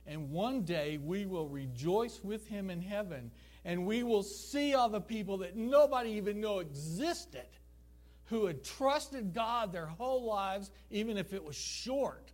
And 0.08 0.32
one 0.32 0.62
day 0.62 0.98
we 0.98 1.26
will 1.26 1.48
rejoice 1.48 2.22
with 2.24 2.48
Him 2.48 2.70
in 2.70 2.82
heaven, 2.82 3.30
and 3.66 3.86
we 3.86 4.04
will 4.04 4.24
see 4.24 4.74
all 4.74 4.90
the 4.90 5.02
people 5.02 5.38
that 5.40 5.56
nobody 5.58 6.12
even 6.12 6.40
knew 6.40 6.60
existed 6.60 7.48
who 8.26 8.46
had 8.46 8.64
trusted 8.64 9.34
God 9.34 9.72
their 9.72 9.86
whole 9.86 10.26
lives, 10.26 10.72
even 10.92 11.18
if 11.18 11.34
it 11.34 11.44
was 11.44 11.56
short. 11.56 12.32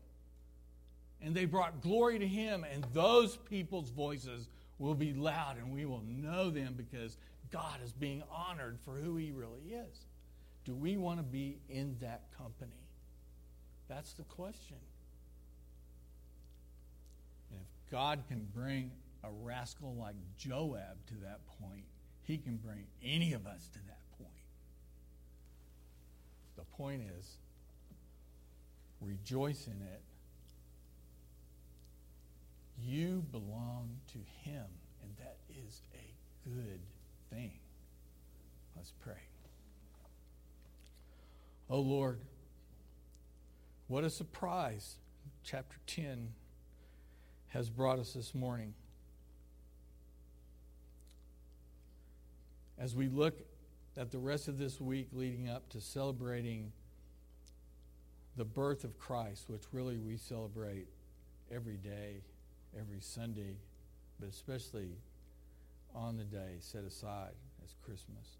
And 1.21 1.35
they 1.35 1.45
brought 1.45 1.81
glory 1.81 2.19
to 2.19 2.27
Him, 2.27 2.65
and 2.71 2.85
those 2.93 3.37
people's 3.37 3.89
voices 3.89 4.49
will 4.79 4.95
be 4.95 5.13
loud, 5.13 5.57
and 5.57 5.71
we 5.73 5.85
will 5.85 6.03
know 6.05 6.49
them 6.49 6.73
because 6.75 7.17
God 7.51 7.79
is 7.83 7.91
being 7.93 8.23
honored 8.31 8.77
for 8.83 8.95
who 8.95 9.17
He 9.17 9.31
really 9.31 9.61
is. 9.69 10.05
Do 10.65 10.73
we 10.73 10.97
want 10.97 11.19
to 11.19 11.23
be 11.23 11.57
in 11.69 11.95
that 12.01 12.23
company? 12.37 12.71
That's 13.87 14.13
the 14.13 14.23
question. 14.23 14.77
And 17.51 17.59
if 17.61 17.82
God 17.93 18.23
can 18.27 18.47
bring 18.55 18.89
a 19.23 19.29
rascal 19.43 19.95
like 19.99 20.15
Joab 20.35 21.05
to 21.09 21.13
that 21.25 21.41
point, 21.61 21.85
he 22.23 22.39
can 22.39 22.57
bring 22.57 22.87
any 23.03 23.33
of 23.33 23.45
us 23.45 23.69
to 23.71 23.79
that 23.85 24.17
point. 24.17 24.33
The 26.55 26.63
point 26.75 27.03
is, 27.19 27.37
rejoice 28.99 29.67
in 29.67 29.73
it. 29.73 30.01
You 32.81 33.23
belong 33.31 33.91
to 34.13 34.17
him, 34.41 34.65
and 35.03 35.11
that 35.19 35.37
is 35.67 35.83
a 35.93 36.49
good 36.49 36.79
thing. 37.29 37.59
Let's 38.75 38.91
pray. 39.03 39.21
Oh 41.69 41.79
Lord, 41.79 42.21
what 43.87 44.03
a 44.03 44.09
surprise 44.09 44.95
chapter 45.43 45.77
10 45.85 46.29
has 47.53 47.69
brought 47.69 47.99
us 47.99 48.13
this 48.13 48.33
morning. 48.33 48.73
As 52.79 52.95
we 52.95 53.07
look 53.07 53.35
at 53.95 54.11
the 54.11 54.17
rest 54.17 54.47
of 54.47 54.57
this 54.57 54.81
week 54.81 55.09
leading 55.13 55.49
up 55.49 55.69
to 55.69 55.79
celebrating 55.79 56.71
the 58.35 58.45
birth 58.45 58.83
of 58.83 58.97
Christ, 58.97 59.45
which 59.47 59.61
really 59.71 59.97
we 59.97 60.17
celebrate 60.17 60.87
every 61.51 61.77
day, 61.77 62.23
every 62.77 62.99
Sunday, 62.99 63.57
but 64.19 64.29
especially 64.29 64.89
on 65.93 66.17
the 66.17 66.23
day 66.23 66.55
set 66.59 66.83
aside 66.83 67.33
as 67.63 67.75
Christmas. 67.85 68.37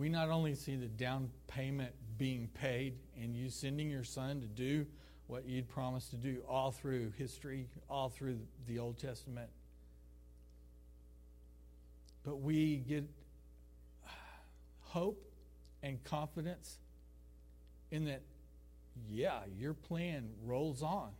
we 0.00 0.08
not 0.08 0.30
only 0.30 0.54
see 0.54 0.76
the 0.76 0.86
down 0.86 1.28
payment 1.46 1.92
being 2.16 2.48
paid 2.54 2.94
and 3.20 3.36
you 3.36 3.50
sending 3.50 3.90
your 3.90 4.02
son 4.02 4.40
to 4.40 4.46
do 4.46 4.86
what 5.30 5.46
you'd 5.46 5.68
promised 5.68 6.10
to 6.10 6.16
do 6.16 6.38
all 6.48 6.72
through 6.72 7.12
history, 7.16 7.68
all 7.88 8.08
through 8.08 8.36
the 8.66 8.80
Old 8.80 8.98
Testament, 8.98 9.48
but 12.24 12.40
we 12.40 12.78
get 12.78 13.04
hope 14.80 15.24
and 15.84 16.02
confidence 16.02 16.78
in 17.92 18.06
that, 18.06 18.22
yeah, 19.08 19.38
your 19.56 19.72
plan 19.72 20.30
rolls 20.44 20.82
on. 20.82 21.10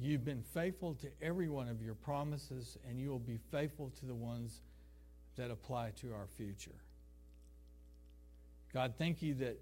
You've 0.00 0.24
been 0.24 0.42
faithful 0.42 0.94
to 0.94 1.06
every 1.22 1.48
one 1.48 1.68
of 1.68 1.80
your 1.80 1.94
promises, 1.94 2.78
and 2.88 3.00
you 3.00 3.10
will 3.10 3.20
be 3.20 3.38
faithful 3.52 3.92
to 4.00 4.06
the 4.06 4.14
ones 4.14 4.60
that 5.36 5.52
apply 5.52 5.92
to 6.00 6.12
our 6.12 6.26
future. 6.36 6.80
God, 8.74 8.94
thank 8.98 9.22
you 9.22 9.34
that 9.34 9.60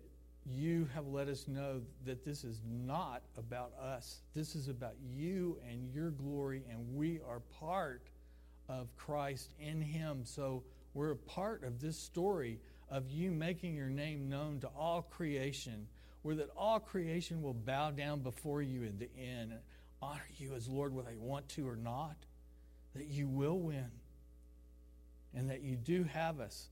you 0.51 0.89
have 0.95 1.07
let 1.07 1.29
us 1.29 1.47
know 1.49 1.81
that 2.05 2.25
this 2.25 2.45
is 2.45 2.61
not 2.67 3.23
about 3.37 3.73
us. 3.81 4.23
This 4.35 4.55
is 4.55 4.69
about 4.69 4.95
you 5.15 5.59
and 5.69 5.93
your 5.93 6.11
glory, 6.11 6.65
and 6.71 6.95
we 6.95 7.21
are 7.29 7.41
part 7.59 8.03
of 8.69 8.95
Christ 8.97 9.55
in 9.59 9.81
Him. 9.81 10.23
So 10.25 10.63
we're 10.95 11.13
a 11.13 11.17
part 11.17 11.65
of 11.65 11.81
this 11.81 11.99
story 11.99 12.61
of 12.91 13.11
you 13.11 13.31
making 13.31 13.75
your 13.75 13.91
name 13.91 14.29
known 14.29 14.61
to 14.61 14.69
all 14.69 15.03
creation, 15.03 15.87
where 16.23 16.35
that 16.37 16.51
all 16.57 16.81
creation 16.81 17.43
will 17.43 17.55
bow 17.55 17.91
down 17.91 18.21
before 18.21 18.63
you 18.63 18.83
in 18.83 18.99
the 18.99 19.09
end 19.17 19.53
and 19.53 19.61
honor 20.01 20.29
you 20.37 20.55
as 20.55 20.69
Lord, 20.69 20.95
whether 20.95 21.11
they 21.11 21.17
want 21.17 21.49
to 21.51 21.69
or 21.69 21.77
not, 21.77 22.17
that 22.95 23.07
you 23.07 23.29
will 23.29 23.59
win, 23.59 23.91
and 25.35 25.51
that 25.51 25.63
you 25.63 25.77
do 25.77 26.05
have 26.05 26.41
us 26.41 26.69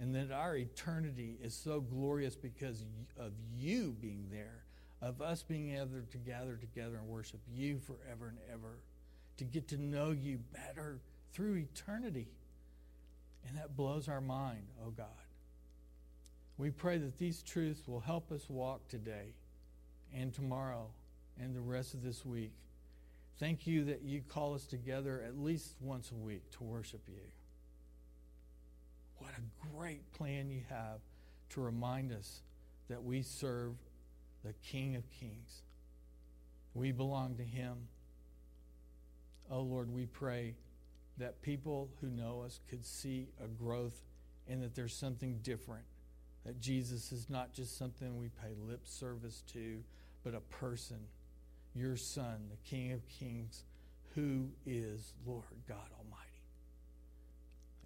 and 0.00 0.14
that 0.14 0.30
our 0.30 0.56
eternity 0.56 1.38
is 1.42 1.54
so 1.54 1.80
glorious 1.80 2.36
because 2.36 2.84
of 3.18 3.32
you 3.56 3.96
being 4.00 4.26
there, 4.30 4.62
of 5.02 5.20
us 5.20 5.42
being 5.42 5.74
able 5.74 6.00
to 6.10 6.18
gather 6.18 6.56
together 6.56 6.96
and 6.96 7.08
worship 7.08 7.40
you 7.50 7.78
forever 7.80 8.28
and 8.28 8.38
ever, 8.52 8.78
to 9.36 9.44
get 9.44 9.68
to 9.68 9.76
know 9.76 10.10
you 10.10 10.38
better 10.52 11.00
through 11.32 11.56
eternity. 11.56 12.28
And 13.46 13.56
that 13.56 13.76
blows 13.76 14.08
our 14.08 14.20
mind, 14.20 14.66
oh 14.84 14.90
God. 14.90 15.06
We 16.56 16.70
pray 16.70 16.98
that 16.98 17.18
these 17.18 17.42
truths 17.42 17.86
will 17.86 18.00
help 18.00 18.32
us 18.32 18.48
walk 18.48 18.88
today 18.88 19.34
and 20.14 20.32
tomorrow 20.32 20.88
and 21.40 21.54
the 21.54 21.60
rest 21.60 21.94
of 21.94 22.02
this 22.02 22.24
week. 22.24 22.52
Thank 23.38 23.66
you 23.66 23.84
that 23.84 24.02
you 24.02 24.22
call 24.28 24.54
us 24.54 24.66
together 24.66 25.22
at 25.26 25.38
least 25.38 25.76
once 25.80 26.10
a 26.10 26.16
week 26.16 26.50
to 26.52 26.64
worship 26.64 27.02
you. 27.06 27.22
What 29.18 29.32
a 29.32 29.76
great 29.76 30.12
plan 30.12 30.50
you 30.50 30.62
have 30.68 31.00
to 31.50 31.60
remind 31.60 32.12
us 32.12 32.42
that 32.88 33.02
we 33.02 33.22
serve 33.22 33.74
the 34.44 34.52
King 34.64 34.96
of 34.96 35.02
Kings. 35.10 35.62
We 36.74 36.92
belong 36.92 37.36
to 37.36 37.42
Him. 37.42 37.76
Oh 39.50 39.60
Lord, 39.60 39.92
we 39.92 40.06
pray 40.06 40.54
that 41.18 41.42
people 41.42 41.90
who 42.00 42.08
know 42.08 42.42
us 42.44 42.60
could 42.68 42.84
see 42.84 43.28
a 43.42 43.48
growth 43.48 44.00
and 44.46 44.62
that 44.62 44.74
there's 44.74 44.94
something 44.94 45.40
different. 45.42 45.84
That 46.46 46.60
Jesus 46.60 47.12
is 47.12 47.28
not 47.28 47.52
just 47.52 47.76
something 47.76 48.16
we 48.16 48.28
pay 48.28 48.54
lip 48.66 48.82
service 48.84 49.42
to, 49.52 49.82
but 50.24 50.34
a 50.34 50.40
person, 50.40 50.98
your 51.74 51.96
Son, 51.96 52.48
the 52.50 52.68
King 52.68 52.92
of 52.92 53.00
Kings, 53.08 53.64
who 54.14 54.48
is 54.64 55.12
Lord 55.26 55.44
God. 55.66 55.76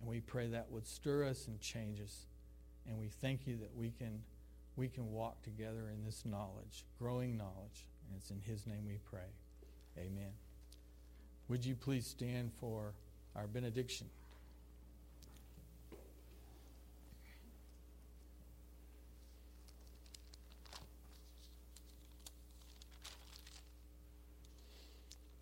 And 0.02 0.10
we 0.10 0.20
pray 0.20 0.48
that 0.48 0.70
would 0.70 0.86
stir 0.86 1.24
us 1.24 1.46
and 1.46 1.60
change 1.60 2.00
us. 2.00 2.26
And 2.88 2.98
we 2.98 3.06
thank 3.06 3.46
you 3.46 3.56
that 3.58 3.70
we 3.76 3.90
can, 3.90 4.20
we 4.74 4.88
can 4.88 5.12
walk 5.12 5.40
together 5.42 5.90
in 5.94 6.04
this 6.04 6.24
knowledge, 6.26 6.84
growing 6.98 7.36
knowledge. 7.36 7.86
And 8.08 8.18
it's 8.18 8.30
in 8.30 8.40
His 8.40 8.66
name 8.66 8.84
we 8.84 8.98
pray. 9.08 9.20
Amen. 9.96 10.32
Would 11.48 11.64
you 11.64 11.76
please 11.76 12.04
stand 12.04 12.50
for 12.58 12.94
our 13.36 13.46
benediction? 13.46 14.08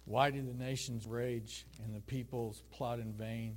Why 0.05 0.31
do 0.31 0.43
the 0.43 0.53
nations 0.53 1.07
rage 1.07 1.65
and 1.83 1.95
the 1.95 2.01
peoples 2.01 2.63
plot 2.73 2.99
in 2.99 3.13
vain? 3.13 3.57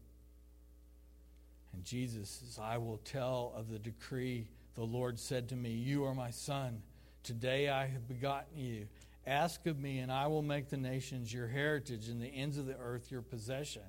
And 1.73 1.83
Jesus 1.83 2.29
says, 2.29 2.59
I 2.61 2.77
will 2.77 2.99
tell 3.03 3.53
of 3.55 3.69
the 3.69 3.79
decree 3.79 4.47
the 4.75 4.83
Lord 4.83 5.19
said 5.19 5.49
to 5.49 5.55
me, 5.55 5.71
You 5.71 6.05
are 6.05 6.15
my 6.15 6.31
son. 6.31 6.81
Today 7.23 7.69
I 7.69 7.85
have 7.87 8.07
begotten 8.07 8.57
you. 8.57 8.87
Ask 9.27 9.67
of 9.67 9.79
me, 9.79 9.99
and 9.99 10.11
I 10.11 10.27
will 10.27 10.41
make 10.41 10.69
the 10.69 10.77
nations 10.77 11.31
your 11.31 11.47
heritage 11.47 12.07
and 12.07 12.21
the 12.21 12.27
ends 12.27 12.57
of 12.57 12.65
the 12.65 12.77
earth 12.77 13.11
your 13.11 13.21
possession. 13.21 13.83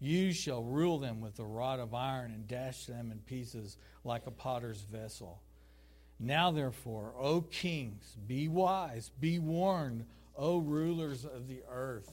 You 0.00 0.32
shall 0.32 0.62
rule 0.62 0.98
them 0.98 1.20
with 1.20 1.38
a 1.38 1.44
rod 1.44 1.80
of 1.80 1.94
iron 1.94 2.32
and 2.32 2.46
dash 2.46 2.86
them 2.86 3.10
in 3.10 3.18
pieces 3.20 3.76
like 4.04 4.26
a 4.26 4.30
potter's 4.30 4.82
vessel. 4.82 5.40
Now, 6.20 6.50
therefore, 6.50 7.14
O 7.18 7.40
kings, 7.40 8.16
be 8.26 8.48
wise, 8.48 9.10
be 9.20 9.38
warned, 9.38 10.04
O 10.36 10.58
rulers 10.58 11.24
of 11.24 11.48
the 11.48 11.62
earth. 11.70 12.12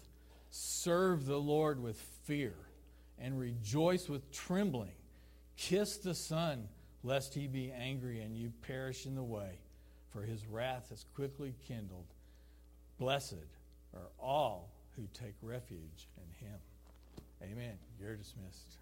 Serve 0.49 1.25
the 1.25 1.39
Lord 1.39 1.81
with 1.81 1.99
fear 2.23 2.53
and 3.19 3.39
rejoice 3.39 4.07
with 4.07 4.31
trembling. 4.31 4.94
Kiss 5.57 5.97
the 5.97 6.13
Son, 6.15 6.67
lest 7.03 7.33
he 7.33 7.47
be 7.47 7.71
angry 7.71 8.21
and 8.21 8.35
you 8.35 8.51
perish 8.61 9.05
in 9.05 9.15
the 9.15 9.23
way, 9.23 9.59
for 10.11 10.21
his 10.21 10.45
wrath 10.47 10.91
is 10.91 11.05
quickly 11.15 11.55
kindled. 11.67 12.07
Blessed 12.97 13.35
are 13.93 14.09
all 14.19 14.69
who 14.95 15.07
take 15.13 15.35
refuge 15.41 16.07
in 16.17 16.47
him. 16.47 16.59
Amen. 17.43 17.77
You're 17.99 18.15
dismissed. 18.15 18.77